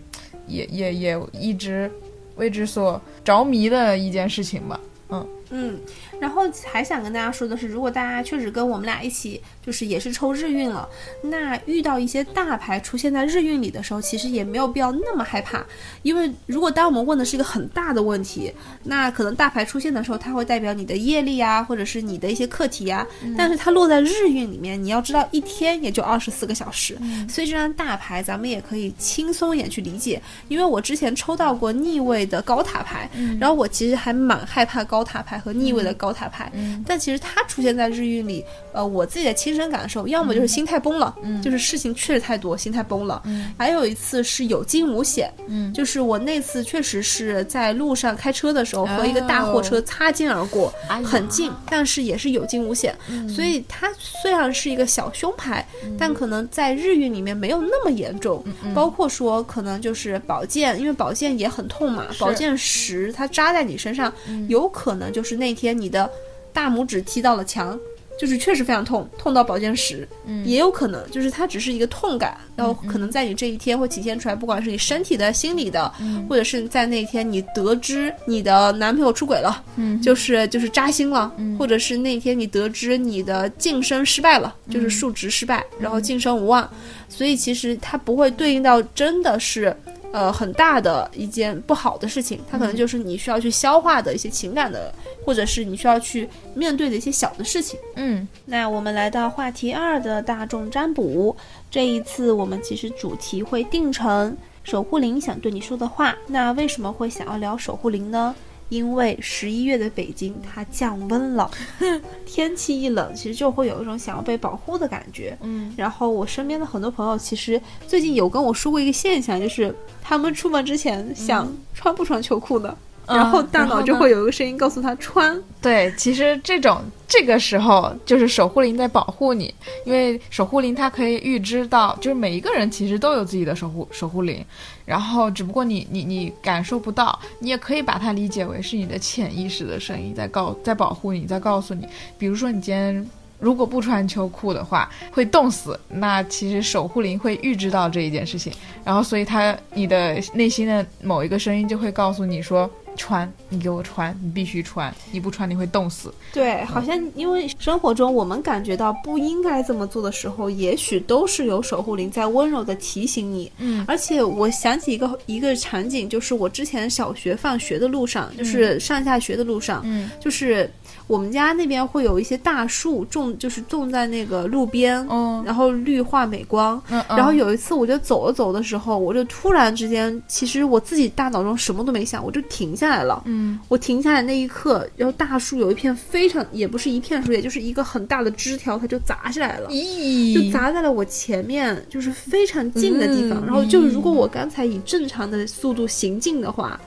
[0.47, 1.91] 也也也一直
[2.35, 4.79] 为之所着迷的一件事情吧。
[5.09, 5.79] 嗯嗯。
[6.19, 10.87] 然后还想跟大家说的是，如果大家确实跟我们俩一起，就是也是抽日运了，
[11.21, 15.63] 那遇到一些大牌出现在日运里的时候，其实也没有必要那么害怕，
[16.01, 18.51] 因为如果当我们问的是一个很大的问题，
[18.83, 23.05] 那可能大牌出现的时候，它会代表你的业力啊，或者是你的一些课题啊，
[23.37, 26.97] 但是它落在日运里面，你要知道一天也就二十四个小时，
[27.27, 33.09] 所以这张大牌咱们也可以轻松一点去理解，因为我之前抽到过逆位的高塔牌，
[33.39, 36.04] 然后我其实还蛮害怕高塔牌和逆位的高。
[36.05, 36.51] 高塔牌，
[36.85, 43.23] 但其实它出现在日运里，呃，我自己的亲身感受，要么就是心态崩了，就是事情确实太多，心态崩了。
[43.57, 45.33] 还有一次是有惊无险，
[45.73, 50.71] 就是我那次确实是在路上开车的时候和一个大货车擦肩而过，
[51.03, 52.95] 很近，但是也是有惊无险。
[53.27, 55.65] 所以它虽然是一个小凶牌，
[55.97, 58.43] 但可能在日运里面没有那么严重。
[58.75, 64.13] 包括说可能就是宝剑，因为宝剑也很痛嘛，宝剑十它扎在你身上，
[64.47, 65.94] 有可能就是那天你。
[65.95, 66.11] 的
[66.51, 67.79] 大拇指踢到了墙，
[68.19, 70.07] 就是确实非常痛，痛到保健室。
[70.25, 75.91] 嗯，也有可能就是它只是一个痛感，然后可能在你这一天会体现出来，不管是你身体的、心理的，
[76.29, 86.69] 或者是在那天你得知你的男朋友出轨了，嗯，就是就是扎心了，或者是那天你得知你的晋升失败了，就是数值失败，然后晋升无望，
[87.07, 89.75] 所以其实它不会对应到真的是。
[90.15, 94.95] 呃，很大的一件不好的事情，它可能就是你需要去消化的一些情感的，
[95.25, 97.77] 或者是你需要去面对的一些小的事情。
[97.95, 101.35] 嗯，那我们来到话题二的大众占卜，
[101.69, 106.15] 这一次我们其实主题会定成守护灵想对你说的话。
[106.27, 108.33] 那为什么会想要聊守护灵呢？
[108.69, 111.49] 因为十一月的北京它降温了，
[112.25, 115.37] 天气一冷，其实就会有一种想要被保护的感觉。
[115.41, 122.57] 嗯，然后我身边的很多朋友其实最近有跟我说过一个现象，就是他们出门之前想穿不穿秋裤
[123.05, 123.15] 的。
[123.15, 125.41] 然后大脑就会有一个声音告诉他穿。
[125.61, 129.53] 对，其实这种这个时候就是守护灵在保护你，
[129.85, 134.45] 因为守护灵它可以预知到，就是每一个人其实都有自己的守护守护灵，
[134.85, 141.87] 然后只不过你你你感受不到，你也可以把它理解为是你的潜意识的声音在告在保护你，在告诉你，
[142.17, 148.51] 比如说你今天如果不穿秋裤的话会冻死，那其实守护灵会预知到这一件事情，
[148.83, 152.69] 然后所以他你的内心的某一个声音就会告诉你说。
[152.97, 156.13] 穿，你给我穿，你必须穿，你不穿你会冻死。
[156.31, 163.51] 对，好像因为生活中我们感觉到不应该这么做的时候，也许都是有守护灵在温柔的提醒你。
[163.57, 170.71] 嗯，而且我想起一个一个场景，就是我之前小学放学的路上，就是上下学的路上，嗯，就是。
[171.07, 176.79] 我们家那边会有一些大树种，就是种在那个路边，嗯，然后绿化美观。
[176.89, 183.21] 嗯然后有一次，我就走着走的时候，我就突然之间，其实我自己大脑中什么都没想，我就停下来了。
[183.25, 193.45] 嗯，我停下来那一刻，然后大树有一片非常，也不是一片树叶，就是一个很大的枝条，它就砸下来了，咦，就砸在了我前面，就是非常近的地方。
[193.45, 196.79] 然后就如果我刚才以正常的速度行进的话。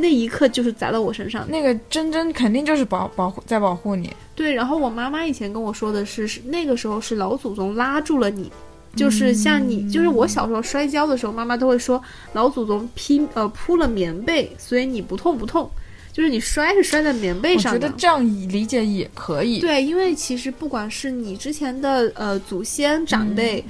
[0.00, 4.12] 那一刻就是砸到我身上，那个真真肯定就是保保护在保护你。
[4.34, 8.50] 对，然后我妈妈以前跟我说的是，是那个时候是老祖宗拉住了你，
[8.94, 15.68] 就是像你，就是我小时候摔跤的时候，妈妈都会说老祖宗披呃铺了棉被，所以你不痛不痛，
[16.12, 17.74] 就是你摔是摔在棉被上。
[17.74, 19.60] 我觉得这样理解也可以。
[19.60, 23.64] 对，因为其实不管是你之前的呃祖先长辈，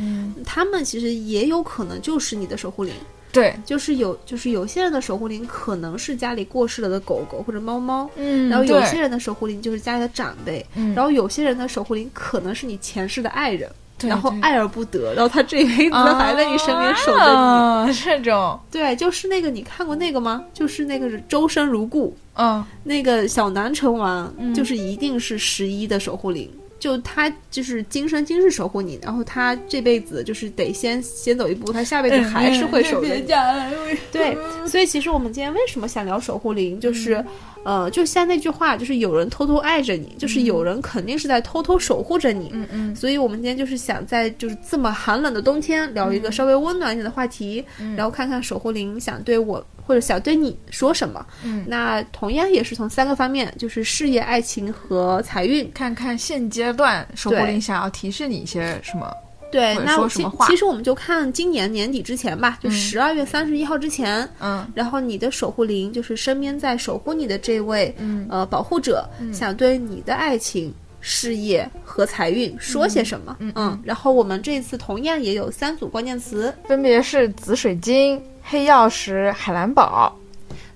[0.44, 2.92] 他们其实也有可能就是你的守护灵。
[3.32, 13.70] 对，就是有，就是有些人的守护灵可能是家里过世了的狗狗或者猫猫，嗯，然后有些人的守护灵就是家里的长辈，嗯，然后有些人的守护灵可能是你前世的爱人，
[14.00, 20.42] 然后爱而不得，然后他这辈子还在你身边守着你，这种，对，就是那个你看过那个吗？
[20.54, 26.50] 就是那个周生如故，嗯，那个小南城王，就是一定是十一的守护灵。
[26.78, 33.26] 就他就是今生今世守护你，然后他这辈子就是得先先走一步，他下辈子还是会守着你。
[34.12, 37.24] 对，所以其实我们今天为什么想聊守护灵，就是，
[37.64, 42.50] 呃，就像那句话，就是有人偷偷爱着你，就是有人肯定是在偷偷守护着你。
[42.52, 42.96] 嗯嗯。
[42.96, 47.64] 所以我们今天就是想在就是这么寒冷的冬天聊一个稍微温暖一点的话题，
[47.96, 49.64] 然后看看守护灵想对我。
[49.88, 51.24] 或者想对你说什么？
[51.42, 59.10] 嗯，那同样也是从三个方面，就是事业、爱情和财运，看看现阶段守护灵想要提示你一些什么。
[59.50, 60.46] 对那其说什么话。
[60.46, 64.70] 其实我们就看今年年底之前吧，就嗯十二月三十一号之前，嗯。
[64.74, 68.26] 然后你的守护灵就是身边在守护你的这位、嗯。
[68.28, 70.70] 呃保护者，想对你的爱情、
[71.00, 73.36] 事业和财运说些什么？
[73.40, 80.14] 嗯嗯然后我们这次同样也有三组关键词，分别是紫水晶、黑曜石、海蓝宝。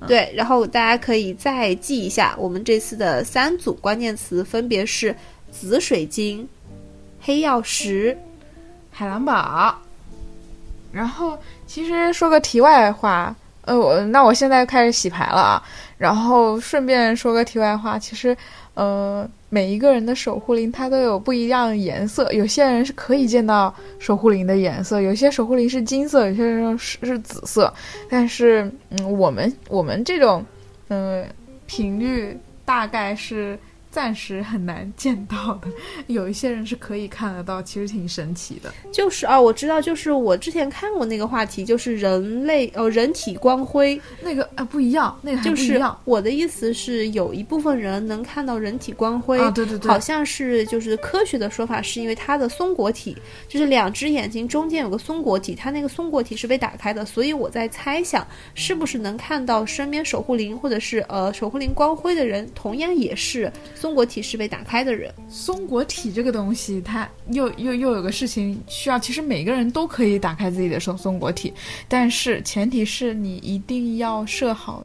[0.07, 5.15] 对，然后大家可以再记一下，我们这次的三组关键词分别是
[5.51, 6.49] 紫水晶、
[7.21, 8.17] 黑曜石。
[8.91, 9.75] 海蓝宝。
[10.93, 15.63] 然后，其实说个题外话，呃，我那我现在开始洗牌了啊。
[15.97, 18.37] 然后顺便说个题外话，其实，
[18.75, 27.71] 呃，每一个人的守护灵它都有不一样的颜色，有些人是可以见到守护灵的颜色，有些守护灵是金色，有些人是是紫色。
[28.09, 30.43] 但是，嗯，我们我们这种，
[30.89, 31.23] 嗯、
[31.67, 32.35] 频率
[32.65, 33.59] 大概是
[33.93, 35.69] 暂时很难见到的。
[36.09, 38.73] 有一些人是可以看得到，其实挺神奇的。
[38.91, 53.15] 就是啊，我知道，就是我之前看过那个话题，就是人类呃人体光辉，那个啊不一样，那个还就是不一样我的意思是，有一部分人能看到人体光辉，啊，对对对，好像是就是科学的说法，是因为它的松果体，
[53.47, 63.53] 就是两只眼睛中间有个松果体，它那个松果体是被打开的，所以我在猜想，是不是能看到身边守护灵或者是呃守护灵光辉的人，同样也是
[63.83, 65.13] 松果体是被打开的人。
[65.29, 71.53] 松果体这个东西，它又又又有个事情需要，其实每个人都可以打开自己的松松果体，
[71.89, 74.81] 但是前提是你一定要设好。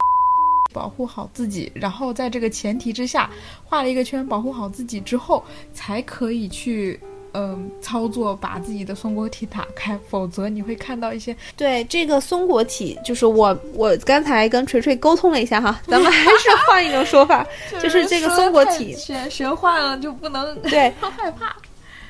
[0.74, 3.30] 保护好自己，然后在这个前提之下
[3.64, 5.44] 画了一个圈，保护好自己之后，
[5.74, 7.00] 才可以去
[7.34, 17.46] 嗯操作把自己的松果体打开，否则你会看到一些对这个松果体，就是我我刚才跟锤锤沟通了一下哈， 咱们还是换一种说法，
[17.82, 21.56] 就是这个松果体玄玄幻了就不能对， 害怕。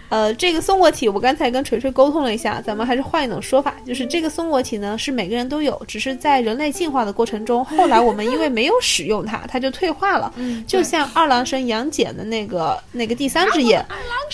[0.10, 10.32] 呃，这个松果体，我刚才跟锤锤沟通了一下，咱们还是换一种说法，就是这个松果体呢是每个人都有，只是在人类进化的过程中，后来我们因为没有使用它，它就退化了。
[10.38, 13.86] 嗯，就像二郎神杨戬的那个那个第三只眼，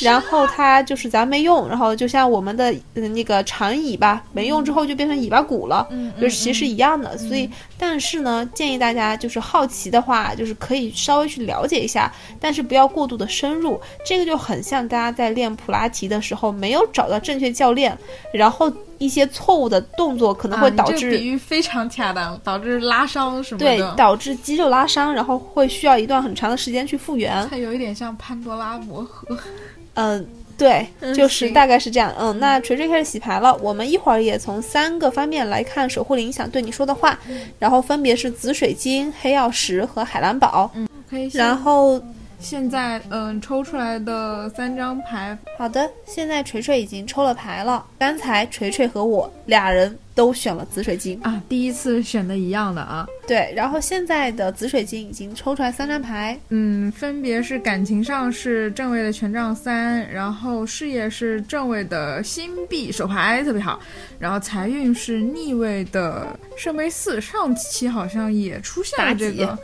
[0.01, 7.17] 然后它就是咱没用，然后就像我们的、呃那个长尾巴没用之后就变成尾巴骨了，嗯就是其实一样的。
[7.17, 13.80] 所以，但是呢，建议大家就是好奇的话，就是可以稍微去了解一下，但是不要过度的深入。
[14.05, 17.97] 这个就很像大家在练普拉提的时候没有找到正确教练，
[18.34, 23.93] 然后一些错误的动作可能会导致、个比喻非常恰当，导致拉伤什么对的。
[23.95, 27.47] 导致肌肉拉伤，然后会需要一段很长的时间去复原。
[27.49, 29.38] 它有一点像潘多拉魔盒。
[29.95, 30.26] 嗯，
[30.57, 32.14] 对，嗯就是大概是这样。
[32.18, 37.20] 嗯，那锤锤开始洗牌了，我们一会儿也从三个方面来看守护灵想对你说的话，
[37.59, 40.72] 然后分别是紫水晶、黑曜石和海蓝宝。
[41.09, 42.01] 可以，然后，
[42.44, 47.86] 现在嗯抽出来的三张牌，好的，现在锤锤已经抽了牌了。
[47.98, 63.80] 刚才锤锤和我俩人都选了紫水晶，啊，第一次选的一样的啊，对，然后现在的紫水晶已经抽出来三张牌，嗯，分别是感情上是正位的权杖三，然后事业是正位的星币手牌特别好，
[64.20, 69.58] 然后财运是逆位的圣杯四，上期好像也出现了这个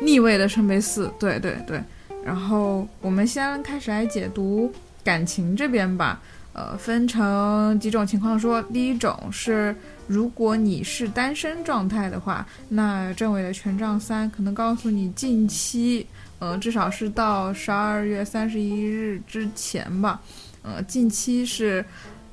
[0.00, 1.80] 逆位的圣杯四，对对对，
[2.24, 4.72] 然后我们先开始来解读
[5.04, 6.20] 感情这边吧。
[6.54, 8.62] 呃，分成几种情况说。
[8.62, 9.74] 第一种是，
[10.06, 16.06] 如果你是单身状态的话，那正位的权杖三可能告诉你近期，
[16.38, 20.20] 呃，至少是到十二月三十一日之前吧，
[20.62, 21.84] 呃，近期是，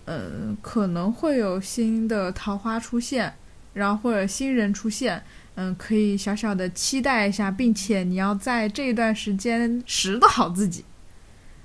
[0.05, 3.33] 呃，可能会有新的桃花出现，
[3.73, 5.19] 然后或者新人出现。
[5.55, 10.83] 嗯，可以小小的期待一下，并且你要在这段时间拾掇好自己，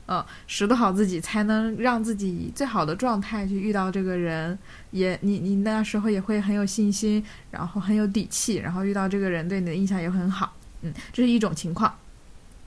[0.06, 4.58] 嗯， 拾掇好自己，才能让自己以最好的状态去遇到这个人。
[4.90, 10.52] 也，你你那时候也会很有信心，然后很有底气，然后遇到这个人对你的印象也很好。
[10.82, 11.94] 嗯，这是一种情况。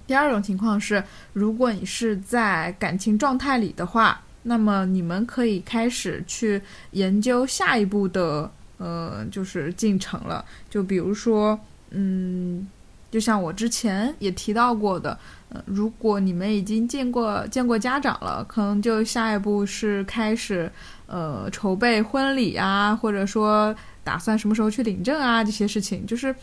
[0.08, 1.04] 第二种情况是，
[1.34, 6.60] 如果你是在感情状态里的话，那么你们可以开始去
[6.92, 8.50] 研究下一步的
[8.80, 10.44] 呃，就是进程了。
[10.70, 11.60] 就比如说，
[11.92, 12.68] 嗯，
[13.12, 15.18] 就像我之前也提到过的，
[15.50, 20.72] 呃，如果你们已经见过见过家长了，可能就下一步是开始
[21.06, 26.34] 呃筹备婚礼啊，或者说打算什么时候去领证啊，这些事情就是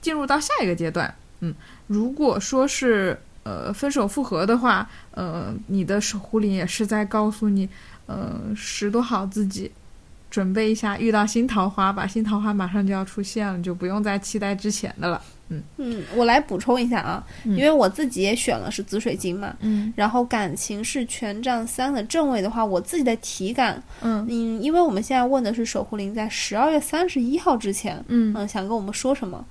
[0.00, 1.14] 进入到下一个阶段。
[1.40, 1.54] 嗯，
[1.86, 7.68] 如果说是呃分手复合的话，呃，你的守护灵也是在告诉你，
[8.06, 9.70] 呃，拾掇好自己。
[10.30, 15.20] 准备一下，遇到新桃花吧，新桃花马上就要出现了，就不用再期待之前的了。
[15.50, 29.42] 嗯嗯，我来补充一下啊，嗯因为我自己也选了是紫水晶嘛，嗯然后感情是权杖三的正位的话，我自己的体感，嗯嗯，因为我们现在问的是守护灵在十二月三十一号之前，嗯嗯，想跟我们说什么？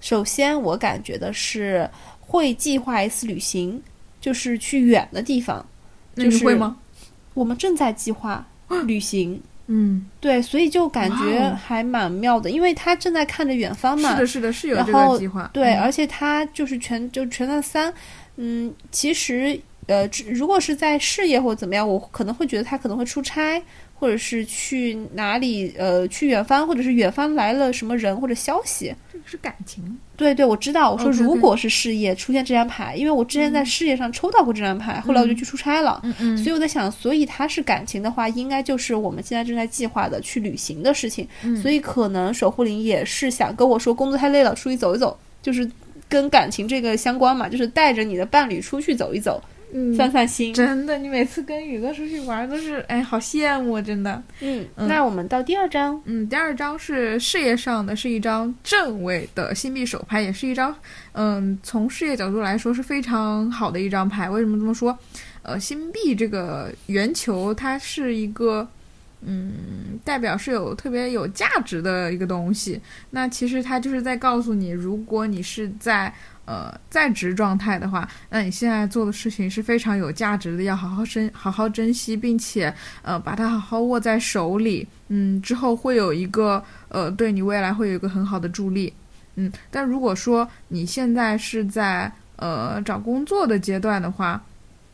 [0.00, 1.88] 首先，我感觉的是
[2.20, 3.80] 会计划一次旅行，
[4.20, 5.64] 就是去远的地方。
[6.16, 6.76] 那就是你会吗？
[7.34, 8.44] 我们正在计划
[8.86, 14.10] 旅行，嗯，对，所以就感觉哦还蛮妙的，因为他正在看着远方嘛。
[14.10, 15.50] 是的，是的，是有这然后个计划。
[15.52, 17.92] 对，嗯而且他就是全就全在三，
[18.36, 23.60] 嗯，其实呃，如果是在事业或者怎么样，我可能会觉得他可能会出差，
[23.98, 28.94] 或者是去哪里呃去远方，或者是远方来了什么人或者消息。
[29.10, 29.98] 这个是感情。
[30.16, 30.92] 对对，我知道。
[30.92, 36.00] 我说如果是事业出现这张牌，因为我之前在事业上抽到过这张牌，后来我就去出差了。
[36.04, 41.26] 嗯嗯所以我在想，所以它是感情的话，应该就是我们现在正在计划的去旅行的事情。
[41.42, 45.70] 嗯所以可能守护灵也是想跟我说，工作太累了，出去走一走，就是
[46.08, 49.42] 跟感情这个相关嘛，就是带着你的伴侣出去走一走，
[49.78, 50.54] 嗯散散心。
[50.54, 54.22] 真的，你每次跟宇哥出去玩都是，哎，好羡慕，真的。
[54.40, 60.74] 嗯，嗯那我们到第二张，嗯，第二张是事业上的，是一张正位的星币手牌，也是一张，
[61.12, 64.30] 嗯，从事业角度来说是非常好的一张牌。
[64.30, 64.98] 为什么这么说？
[65.42, 68.66] 呃，星币这个圆球，它是一个，
[69.20, 72.80] 嗯，代表是有特别有价值的一个东西。
[73.10, 76.12] 那其实它就是在告诉你，如果你是在
[76.46, 82.72] 呃在职状态的话，那你现在做的事情是非常有价值的，要好好珍好好珍惜，并且
[83.02, 84.88] 呃把它好好握在手里。
[85.08, 88.92] 嗯，之后会有一个呃对你未来会有一个很好的助力。
[89.34, 94.42] 嗯，但如果说你现在是在呃找工作的阶段的话，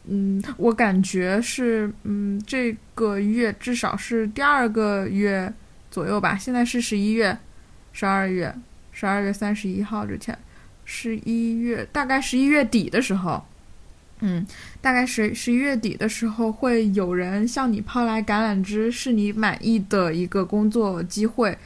[0.08, 5.52] 嗯，我感觉是嗯这个月至少是第二个月
[5.90, 6.36] 左右吧。
[6.36, 7.36] 现在是十一月、
[7.92, 8.52] 十二月、
[8.90, 10.36] 十二月三十一号之前，
[10.84, 13.42] 十一月大概十一月底的时候，
[14.20, 14.46] 嗯，
[14.80, 21.56] 大概十十一月底的时候，会有人向你抛来橄榄枝，是你满意的一个工作机会。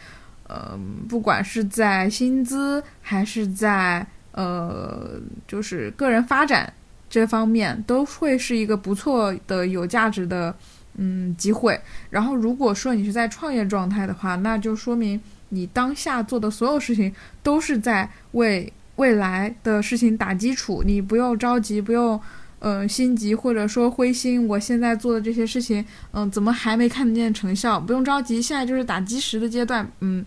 [0.49, 6.73] 呃，不管是在薪资还是在呃，就是个人发展
[7.11, 10.55] 这方面，都会是一个不错的、有价值的
[10.95, 11.81] 嗯机会。
[12.11, 17.13] 然后，如果说你是在创业状态的话，那就说明你当下做的所有事情
[17.43, 22.21] 都是在为未来的事情打基础，你不用着急，不用。
[22.61, 27.79] 嗯，心急或者说灰心，我现在做的这些事情，嗯、怎么还没看得见成效？
[27.79, 30.25] 不用着急，现在就是打基石的阶段，嗯，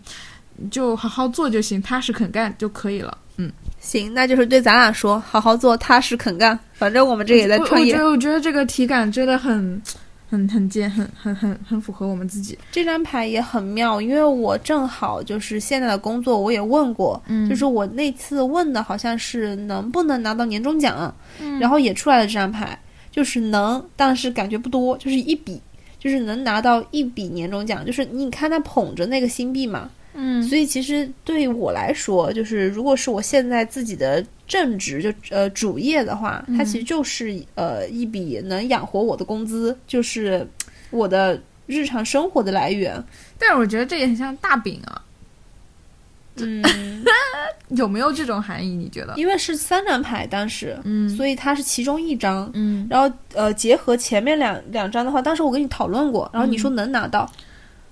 [0.70, 3.18] 就好好做就行，踏实肯干就可以了。
[3.36, 3.50] 嗯，
[3.80, 6.58] 行，那就是对咱俩说，好好做，踏实肯干。
[6.72, 7.98] 反正我们这也在创业我我觉。
[7.98, 9.82] 得我觉得这个体感真的很、
[10.30, 12.56] 很、很尖，很、很、很、很符合我们自己。
[12.70, 22.78] 这张牌也很妙，因为我正好就是现在的工作，我也问过，嗯就是我那次问的好像是能不能拿到年终奖，嗯然后也出来了这张牌，
[23.10, 25.60] 就是能，但是感觉不多，就是一笔，
[25.98, 40.44] 就是能拿到一笔年终奖，就是你看他捧着那个新币嘛，嗯所以其实对于我来说，就是如果是我现在自己的正职就呃主业的话，它其实就是呃一笔能养活我的工资，就是
[40.90, 43.00] 我的日常生活的来源。
[43.38, 45.00] 但是我觉得这也很像大饼啊，
[46.34, 46.60] 嗯，
[47.70, 48.70] 有没有这种含义？
[48.74, 49.14] 你觉得？
[49.16, 52.50] 因为是三张牌当时，嗯所以它是其中一张。
[52.54, 57.30] 嗯，然后呃，结合前面两两张的话，当时我跟你讨论过，然后你嗯说能拿到，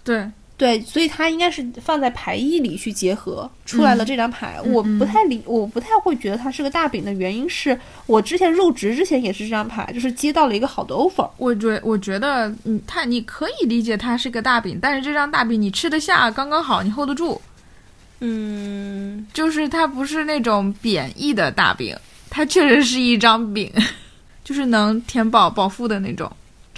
[0.02, 0.28] 对，
[0.59, 4.56] 对，所以它应该是放在牌意里去结合出来了这张牌。
[4.64, 11.30] 嗯我不太理，我不太会觉得它是个大饼的原因是我之前入职之前也是这张牌，就是接到了一个好的 offer。
[11.36, 17.40] 我觉我觉得，嗯，它你可以理解它是个大饼，但是这张大饼你吃得下，刚刚好，你 hold 得住。
[18.18, 21.96] 嗯，就是它不是那种贬义的大饼，
[22.28, 23.72] 它确实是一张饼，
[24.42, 26.28] 就是能填饱饱腹的那种，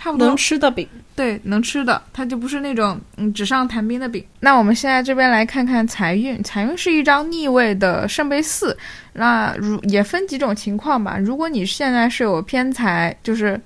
[0.00, 0.88] 差不多能吃的饼。
[1.14, 4.24] 对能吃的，它就不是那种嗯纸上谈兵的饼。
[4.38, 8.74] 那我们现在这边来看看财运，财运是一张逆位的圣杯四，
[9.12, 11.18] 那如也分几种情况吧。
[11.18, 13.60] 如果你现在是有偏财，就是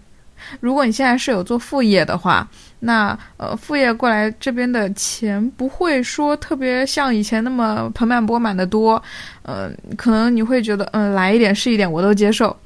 [0.58, 2.48] 如果你现在是有做副业的话，
[2.80, 9.00] 那呃副业过来这边的钱不会说特别像以前那么盆满钵满的多，
[9.42, 12.56] 呃，可能你会觉得嗯、来一点是一点我都接受。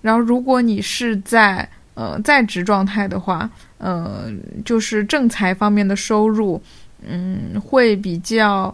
[0.00, 1.68] 然后如果你是在
[1.98, 4.30] 呃在职状态的话，呃
[4.64, 6.62] 就是正财方面的收入，
[7.04, 8.72] 嗯会比较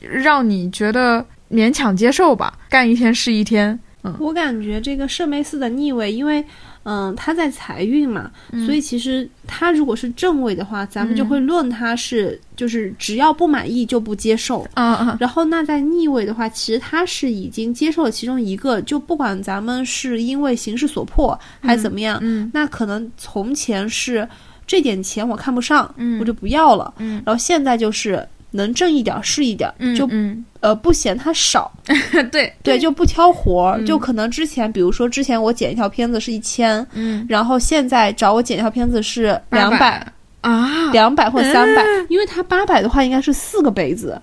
[0.00, 3.78] 让你觉得勉强接受吧，干一天是一天。
[4.02, 6.44] 嗯我感觉这个圣杯四的逆位，因为
[6.84, 8.30] 嗯，他在财运嘛，
[8.64, 9.28] 所以其实
[9.58, 14.64] 它如果是正位的话，咱们就会论他是就是只要不满意就不接受。
[14.74, 22.48] 啊啊，然后那在逆位的话，其实他是已经接受了其中一个，就不管咱们是因为形势所迫还是怎么样，嗯。
[22.54, 24.28] 那可能从前是
[24.64, 26.20] 这点钱我看不上，嗯。
[26.20, 27.20] 我就不要了，嗯。
[27.26, 30.44] 然后现在就是能挣一点儿是一点儿，嗯，就嗯。
[30.60, 31.70] 呃不嫌它少，
[32.32, 33.86] 对对，就不挑活儿，嗯。
[33.86, 37.24] 就可能之前比如说之前我剪一条片子是一千，嗯。
[37.28, 40.04] 然后现在找我剪一条片子是两百。
[40.40, 44.20] 啊，两百或三百、因为它八百的话应该是四个杯子，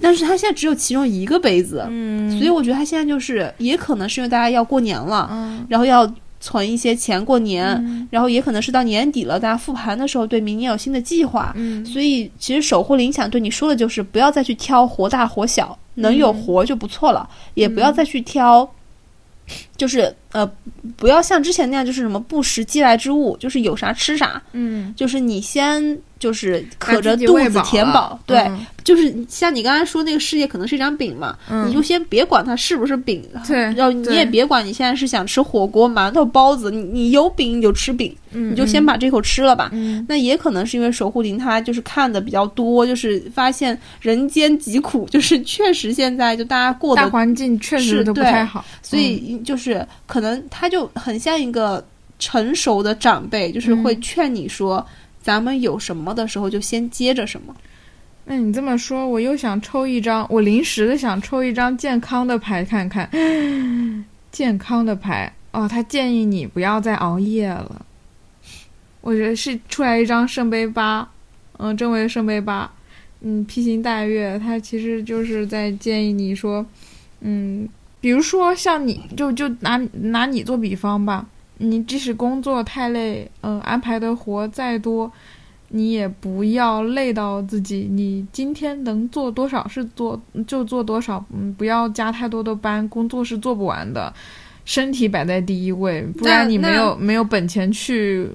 [0.00, 5.64] 但是它现在只有其中一个杯子，嗯，所以我觉得它现在就是也可能是因为大家要过年了，嗯。
[5.68, 6.10] 然后要
[6.42, 8.06] 存一些钱过年，嗯。
[8.10, 11.82] 然后也可能是到年底了，大家复盘的时候对明年有新的计划，嗯。
[11.86, 18.68] 所以其实守护灵想对你说的就是不要再去挑活大活小，能有活就不错了，也不要再去挑。
[19.76, 20.50] 就是呃，
[20.96, 39.70] 不要像之前那样，就是什么不食饥来之物，就是有啥吃啥，嗯，就是你先就是把渴着肚子填饱了，对，嗯就是像你刚才说那个事业可能是一张饼嘛，嗯你就先别管它是不是饼，对然后你也别管你现在是想吃火锅、馒头、包子，你你有饼你就吃饼，嗯你就先把这口吃了吧。
[39.72, 49.61] 嗯那也可能是因为守护灵他就是看的比较多，就是发现人间疾苦，就是确实现在就大家过得，大环境确实都不太好，所以就是
[50.06, 51.84] 可能他就很像一个
[52.18, 54.84] 成熟的长辈，就是会劝你说，
[55.22, 57.54] 咱们有什么的时候就先接着什么。
[58.24, 63.08] 那你这么说，我又想抽一张，我临时的想抽一张健康的牌看看。
[64.30, 67.84] 健康的牌哦，他建议你不要再熬夜了。
[69.00, 71.06] 我觉得是出来一张圣杯八，
[71.58, 72.70] 嗯，正位圣杯八，
[73.20, 76.64] 嗯，披星戴月，他其实就是在建议你说，
[77.20, 77.68] 嗯，
[78.02, 81.24] 比如说像你就就拿拿你做比方吧，
[81.58, 85.10] 你即使工作太累，嗯，安排的活再多，
[85.68, 94.12] 你也不要累到自己，你今天能做多少是做就做多少，嗯，不要加太多的班，工作是做不完的，
[94.64, 98.28] 身体摆在第一位，不然你没有没有本钱去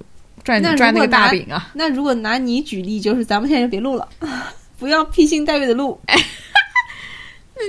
[0.46, 1.70] 赚那赚那个大饼啊。
[1.74, 4.08] 那如果拿你举例，就是咱们现在就别录了，
[4.80, 6.00] 不要披星戴月的录。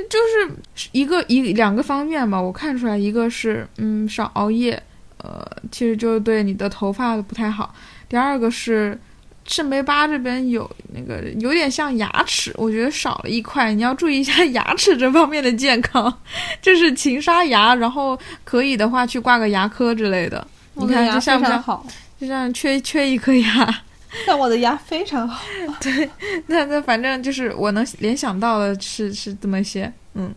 [0.09, 4.81] 就是一个一两个方面吧，我看出来，一个是嗯少熬夜，
[5.19, 7.75] 呃，其实就对你的头发不太好。
[8.09, 8.99] 第二个是
[9.47, 16.13] 圣杯八这边有那个有点像牙齿，我觉得少了一块，你要注意一下 牙齿这方面的健康，
[16.61, 20.47] 就是勤刷牙，然后可以的话去挂个牙科之类的。
[20.75, 21.61] 你看这像不像？
[21.63, 21.87] 好，
[22.21, 23.83] 就像缺缺一颗牙。
[24.27, 25.45] 但我的牙非常好。
[25.81, 26.09] 对
[26.47, 30.35] 那那反正就是我能联想到的是是这么些，嗯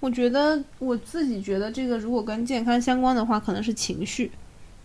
[0.00, 4.30] 我觉得我自己觉得这个如果跟健康相关的话，可能是情绪，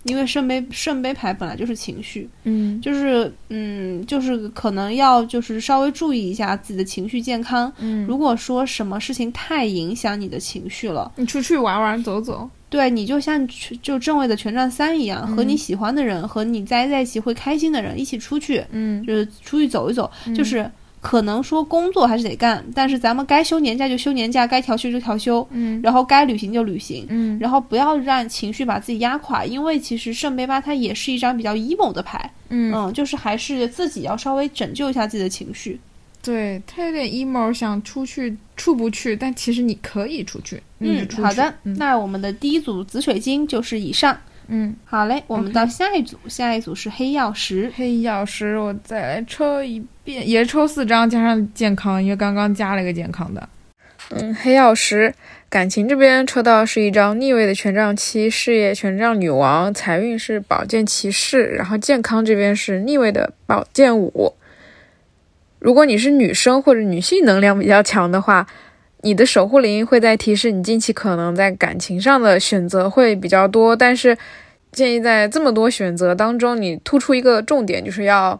[0.03, 7.71] 因为圣杯圣杯牌本来就是情绪，嗯就是嗯，就是可能要就是稍微注意一下自己的情绪健康。
[7.79, 19.01] 嗯，如果说什么事情太影响你的情绪了，你出去玩玩走走，对你就像去就正位的权杖三一样，嗯和你喜欢的人和你待在一起会开心的人一起出去，嗯。
[19.05, 20.69] 就是出去走一走，就是
[20.99, 25.79] 可能说工作还是得干，但是咱们该休年假就休年假，该调休就调休，嗯。
[25.81, 27.05] 然后该旅行就旅行。
[27.09, 27.39] 嗯。
[27.39, 35.79] 然后不要让情绪把自己压垮，因为其实圣杯八它也是一张比较 emo 的牌，嗯，嗯，就是还是自己要稍微拯救一下自己的情绪。
[36.25, 44.17] 对他有点 emo，想出去出不去，但其实你可以出去，嗯，好的，嗯那我们的第一组紫水晶就是以上。
[44.47, 47.71] 嗯，好嘞，我们到下一组下一组是黑曜石。
[47.75, 53.49] 黑曜石我再来抽一遍，也抽四张加上健康，因为刚刚加了一个健康的。
[54.11, 55.11] 嗯，黑曜石
[55.49, 64.31] 感情这边抽到是一张逆位的权杖七，事业权杖女王，财运是宝剑骑士，然后健康这边是逆位的宝剑五。
[65.65, 68.45] 如果你是女生或者女性能量比较强的话，
[69.01, 74.15] 你的守护灵会在提示你近期可能在感情上的选择会比较多，但是
[74.71, 78.39] 建议在这么多选择当中，你突出一个重点，就是要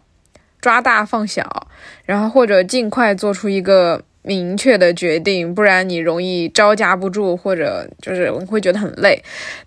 [0.61, 1.67] 抓大放小，
[2.05, 9.19] 然后或者尽快做出一个明确的决定，不然你容易招架不住，或者就是会觉得很累。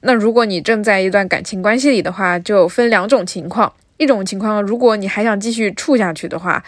[0.03, 6.63] 那如果你正在一段感情关系里的话，就分两种情况，一种情况，如果你还想继续处下去的话。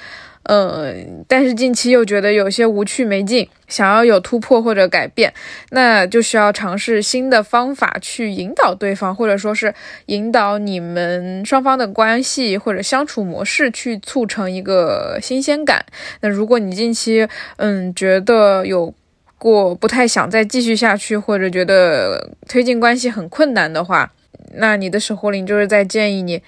[0.45, 0.95] 呃，
[1.29, 5.33] 但是近期又觉得有些无趣没劲，想要有突破或者改变，
[5.71, 9.73] 那就需要尝试新的方法去引导对方，或者说是
[10.07, 15.85] 引导你们双方的关系或者相处模式，去促成一个新鲜感。
[16.23, 17.29] 那如果你近期
[17.59, 18.93] 嗯觉得有
[19.39, 24.11] 过不太想再继续下去，或者觉得推进关系很困难的话，
[24.55, 26.43] 那你的守护灵就是在建议你，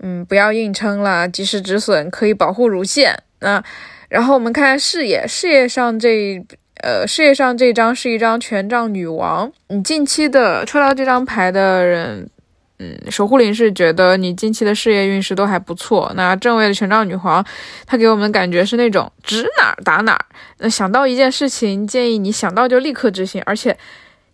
[0.00, 3.22] 嗯，不要硬撑了，及时止损，可以保护乳腺。
[3.40, 3.62] 那
[4.08, 6.44] 然后我们看事业，事业上这。
[6.80, 9.50] 呃，事业上这张是一张权杖女王。
[9.66, 12.30] 你近期的抽到这张牌的人，
[12.78, 16.12] 嗯，守护灵是觉得你近期的事业运势都还不错。
[16.14, 17.44] 那正位的权杖女皇，
[17.84, 20.24] 她给我们感觉是那种指哪儿打哪儿。
[20.58, 23.42] 那想到一件事情，建议你想到就立刻执行。
[23.44, 23.76] 而且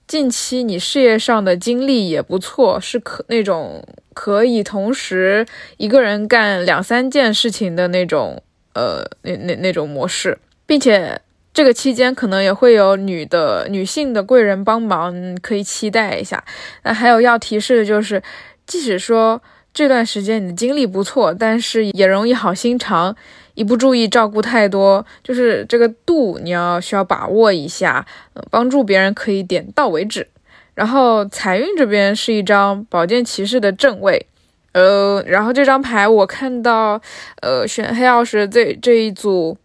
[0.07, 3.82] 近期你事业上的经历也不错，是可那种
[4.12, 5.46] 可以同时
[5.78, 8.42] 一个人干两三件事情的那种，
[8.75, 11.20] 呃，那那那种模式，并且。
[11.55, 16.43] 这个期间可能也会有女的女性的贵人帮忙，可以期待一下。
[16.83, 18.20] 那还有要提示的就是，
[18.66, 19.41] 即使说
[19.72, 23.14] 这段时间你的精力不错，但是也容易好心肠，
[23.55, 28.05] 一不注意照顾太多，就是这个度你要需要把握一下。
[28.51, 30.27] 帮助别人可以点到为止。
[30.75, 34.27] 然后财运这边是一张宝剑骑士的正位，
[34.75, 37.01] 呃，然后这张牌我看到，
[37.41, 39.57] 呃，选黑曜石这这一组。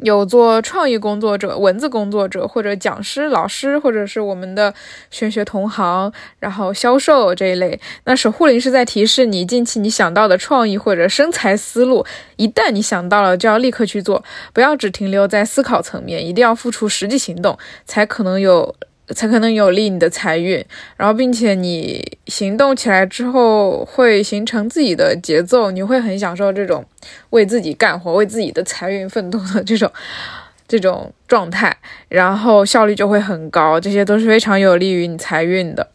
[0.00, 4.72] 有做创意工作者、文字工作者，或者讲师、老师，或者是我们的
[5.10, 7.78] 玄学同行，然后销售这一类。
[8.04, 14.24] 那守护灵是在提示你，近期你想到的创意或者生财思路，一旦你想到了，就要立刻去做，
[14.54, 18.74] 不要只停留在思考层面，一定要付出实际行动，才可能有。
[19.12, 20.64] 才可能有利你的财运，
[20.96, 26.84] 然后并且你行动起来之后会形成自己的节奏，你会很享受这种
[27.30, 29.90] 为自己干活、为自己的财运奋斗的这种
[30.66, 31.76] 这种状态，
[32.08, 35.86] 然后效率就会很高，这些都是非常有利于你财运的。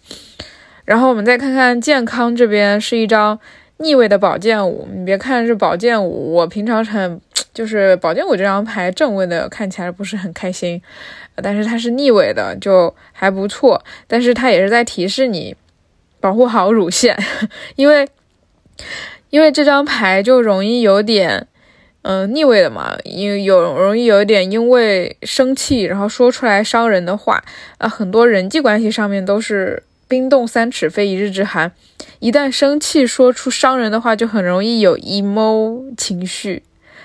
[0.85, 3.39] 然后我们再看看健康这边是一张
[3.77, 7.19] 逆位的宝剑五，你别看是宝剑五，我平常很
[7.53, 10.81] 就是宝剑五这张牌正位的看起来不是很开心。
[11.43, 13.83] 但是它是逆位的，就还不错。
[14.07, 15.55] 但是它也是在提示你
[16.19, 17.17] 保护好乳腺，
[17.75, 18.07] 因为
[19.29, 21.47] 因为这张牌就容易有点，
[22.01, 27.43] 嗯，逆位的嘛，因为有容易有一点因为生气，然后说出来伤人的话
[27.77, 27.87] 啊。
[27.87, 31.71] 很多人际关系上面都是冰冻三尺非一日之寒，
[32.19, 36.63] 一旦生气说出伤人的话，就很容易有 emo 情绪，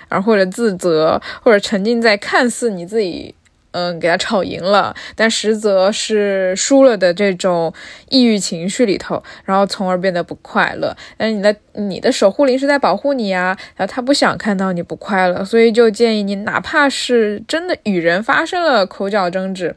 [0.09, 3.35] 而或者自责，或者沉浸在看似你自己。
[3.73, 7.73] 嗯，给他吵赢了，但实则是输了的这种
[8.09, 10.97] 抑郁情绪里头，然后从而变得不快乐。
[11.17, 19.75] 但你的你的守护灵是在保护你呀，然后他不想看到你不快乐，所以就建议你，哪怕是真的与人发生了口角争执，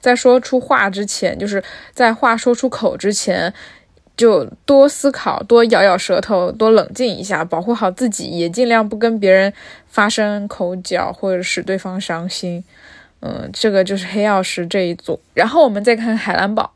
[0.00, 3.52] 在说出话之前，就是在话说出口之前，
[4.16, 9.52] 就多思考，多咬咬舌头，多冷静一下，保护好自己，也尽量不跟别人
[9.86, 12.64] 发生口角，或者使对方伤心。
[13.22, 16.74] 嗯，这个就是黑曜石这一组，然后我们再看海蓝宝。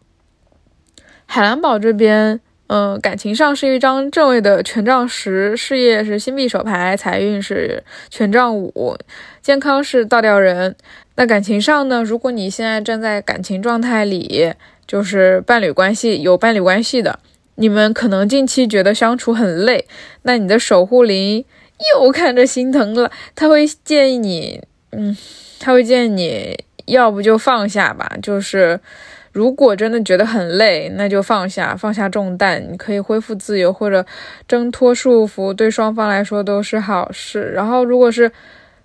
[1.26, 8.96] 海蓝宝这边，嗯，感情上是一张正位的权杖十，事业是新币手牌，财运是权杖五，
[9.42, 10.76] 健康是倒吊人。
[11.16, 12.02] 那感情上呢？
[12.02, 14.52] 如果你现在正在感情状态里，
[14.86, 17.18] 就是伴侣关系有伴侣关系的，
[17.56, 19.86] 你们可能近期觉得相处很累，
[20.22, 21.44] 那你的守护灵
[21.94, 24.62] 又看着心疼了，他会建议你，
[24.96, 25.16] 嗯。
[25.58, 28.78] 他会建议你要不就放下吧，就是
[29.32, 34.04] 如果真的觉得很累，那就放下，放下重担，你可以恢复自由或者
[34.46, 37.52] 挣脱束缚，对双方来说都是好事。
[37.54, 38.30] 然后如果是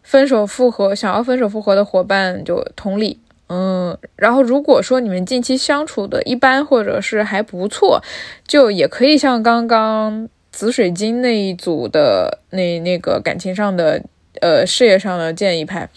[0.02, 3.96] 分手复合，想要分手复合的伙伴就同理，嗯。
[4.16, 8.02] 然后如果说你们近期相处的一般或者是还不错，
[8.48, 14.02] 就也可以像刚刚紫水晶那一组的那那个感情上的
[14.42, 15.90] 呃事业上的建议派。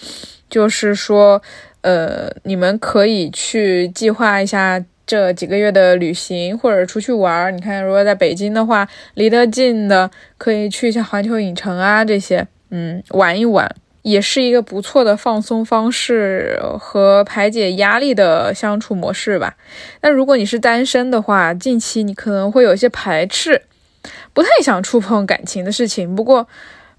[0.49, 1.42] 就是说，
[1.80, 7.55] 呃，你们可以去计划一下这几个月的旅行，或者出去玩。
[7.57, 13.68] 你看，如果在北京的话，离得近的可以去一下环球影城啊，这些，嗯，玩一玩，
[14.03, 19.57] 也是一个不错的放松方式和排解压力的相处模式吧。
[20.03, 23.62] 那如果你是单身的话，近期你可能会有一些排斥，
[24.32, 26.14] 不太想触碰感情的事情。
[26.14, 26.47] 不过，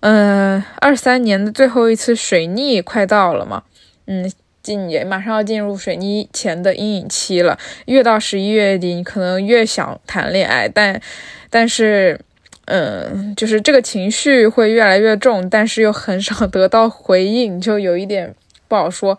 [0.07, 3.63] 嗯，二三年的最后一次水逆快到了嘛？
[4.05, 4.31] 嗯，
[4.61, 7.57] 进也马上要进入水逆前的阴影期了。
[7.87, 11.01] 越到十一月底，你可能越想谈恋爱，但
[11.49, 12.19] 但是，
[12.65, 18.31] 嗯，就是这个情绪会越来越重，但是又很少得到回应，就有一点
[18.67, 19.17] 不好说。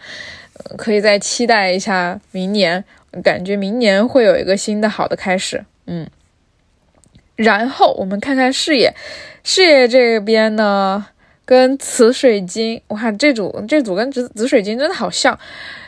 [0.79, 2.85] 可以再期待一下明年，
[3.25, 5.65] 感觉明年会有一个新的好的开始。
[5.87, 6.07] 嗯，
[7.37, 8.93] 然后我们看看事业。
[9.45, 11.07] 事业这边呢，
[11.45, 15.39] 跟紫水晶，我看这组这组跟紫紫水晶真的好像，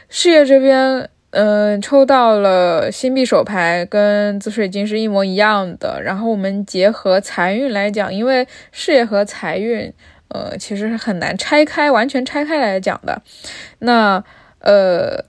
[0.09, 6.01] 事业这边，嗯、抽到了新币手牌，跟紫水晶是一模一样的。
[6.03, 9.93] 然后我们结合财运来讲，因为事业和财运，
[10.29, 13.21] 呃，其实是很难拆开，完全拆开来讲的。
[13.81, 14.23] 那，
[14.61, 15.25] 呃。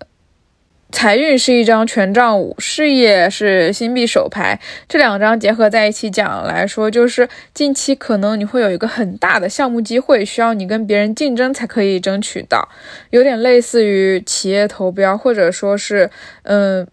[0.92, 12.68] 财运是一张权杖五，事业是新币手牌，这两张结合在一起讲来说，就是近期可能你会有一个很大的项目机会，需要你跟别人竞争才可以争取到，
[13.12, 16.10] 有点类似于企业投标，或者说是
[16.44, 16.88] 嗯、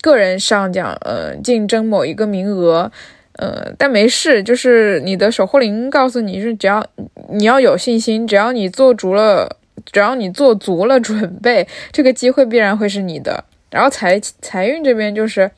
[0.00, 2.90] 个人上讲，呃，竞争某一个名额。
[3.34, 6.84] 呃，但没事，就是你的守护灵告诉你是，只要
[7.30, 13.44] 你要有信心，只要你做足了，只要你做足了准备，这个机会必然会是你的。
[13.70, 15.50] 然后财财运这边就是，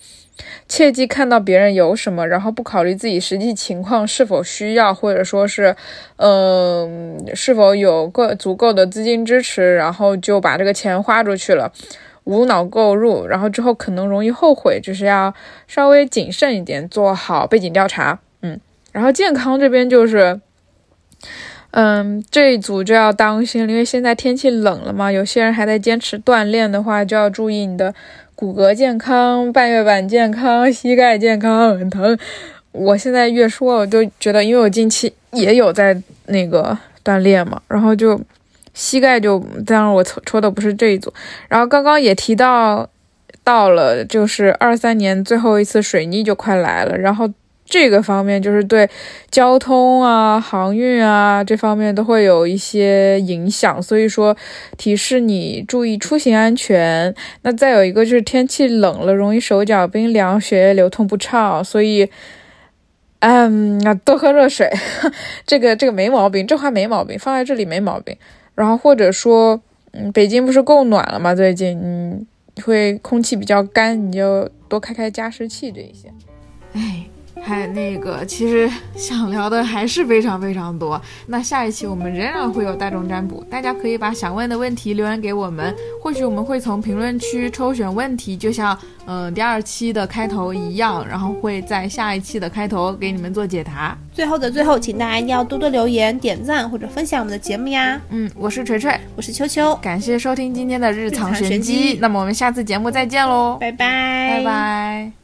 [0.67, 5.77] 切记看到别人有什么，然后不考虑自己实际情况是否需要，或者说是，
[6.17, 11.71] 嗯、是否有够足够的资金支持，然后就把这个钱花出去了，
[12.25, 15.33] 无脑购入，然后之后可能容易后悔，就是要
[15.69, 18.19] 稍微谨慎一点，做好背景调查。
[18.43, 18.59] 嗯，
[18.91, 20.41] 然后健康这边就是。
[21.73, 27.95] 嗯，这一组就要当心了，因为现在天气冷了嘛，有些人还在坚持锻炼的话，就要注意你的
[28.35, 32.19] 骨骼健康、半月板健康、 膝盖健康很疼。
[32.73, 35.97] 我现在越说，我就觉得，因为我近期也有在
[36.27, 38.21] 那个锻炼嘛，然后就
[38.75, 41.13] 膝盖就，当然我抽抽的不是这一组，
[41.49, 42.89] 然后刚刚也提到
[43.45, 47.31] 到了，就是二三年最后一次水逆就快来了，然后。
[47.71, 48.91] 这个方面就是对
[49.31, 54.37] 交通啊、航运啊这方面都会有一些影响，所以说
[54.77, 57.15] 提示你注意出行安全。
[57.43, 62.11] 那再有一个就是天气冷了，容易手脚冰凉，血液流通不畅，所以，
[63.21, 64.69] 嗯，多喝热水，
[65.47, 68.17] 这个这个没毛病，这话没毛病，放在这里没毛病。
[68.57, 69.61] 然后或者说，
[69.93, 71.35] 嗯，北京不是够暖了吗？
[71.35, 72.27] 最近，嗯，
[72.65, 76.09] 会空气比较干，你就多开开加湿器这一些。
[76.73, 77.07] 哎，
[77.43, 81.01] 还 那个，其实想聊的还是非常非常多。
[81.27, 88.77] 那下一期我们仍然会有大众占卜，大家可以把想问的问题留言给我们，或许我们会从评论区抽选问题，就像
[89.07, 93.97] 嗯、呃第二期的开头一样，然后会在下一期的开头给你们做解答。
[94.13, 98.01] 最后的最后，请大家一定要多多留言、点赞或者分享我们的节目呀！
[98.11, 105.21] 嗯，我是锤锤，我是秋秋，感谢收听今天的日常玄机，那么我们下次节目再见喽，拜拜，拜拜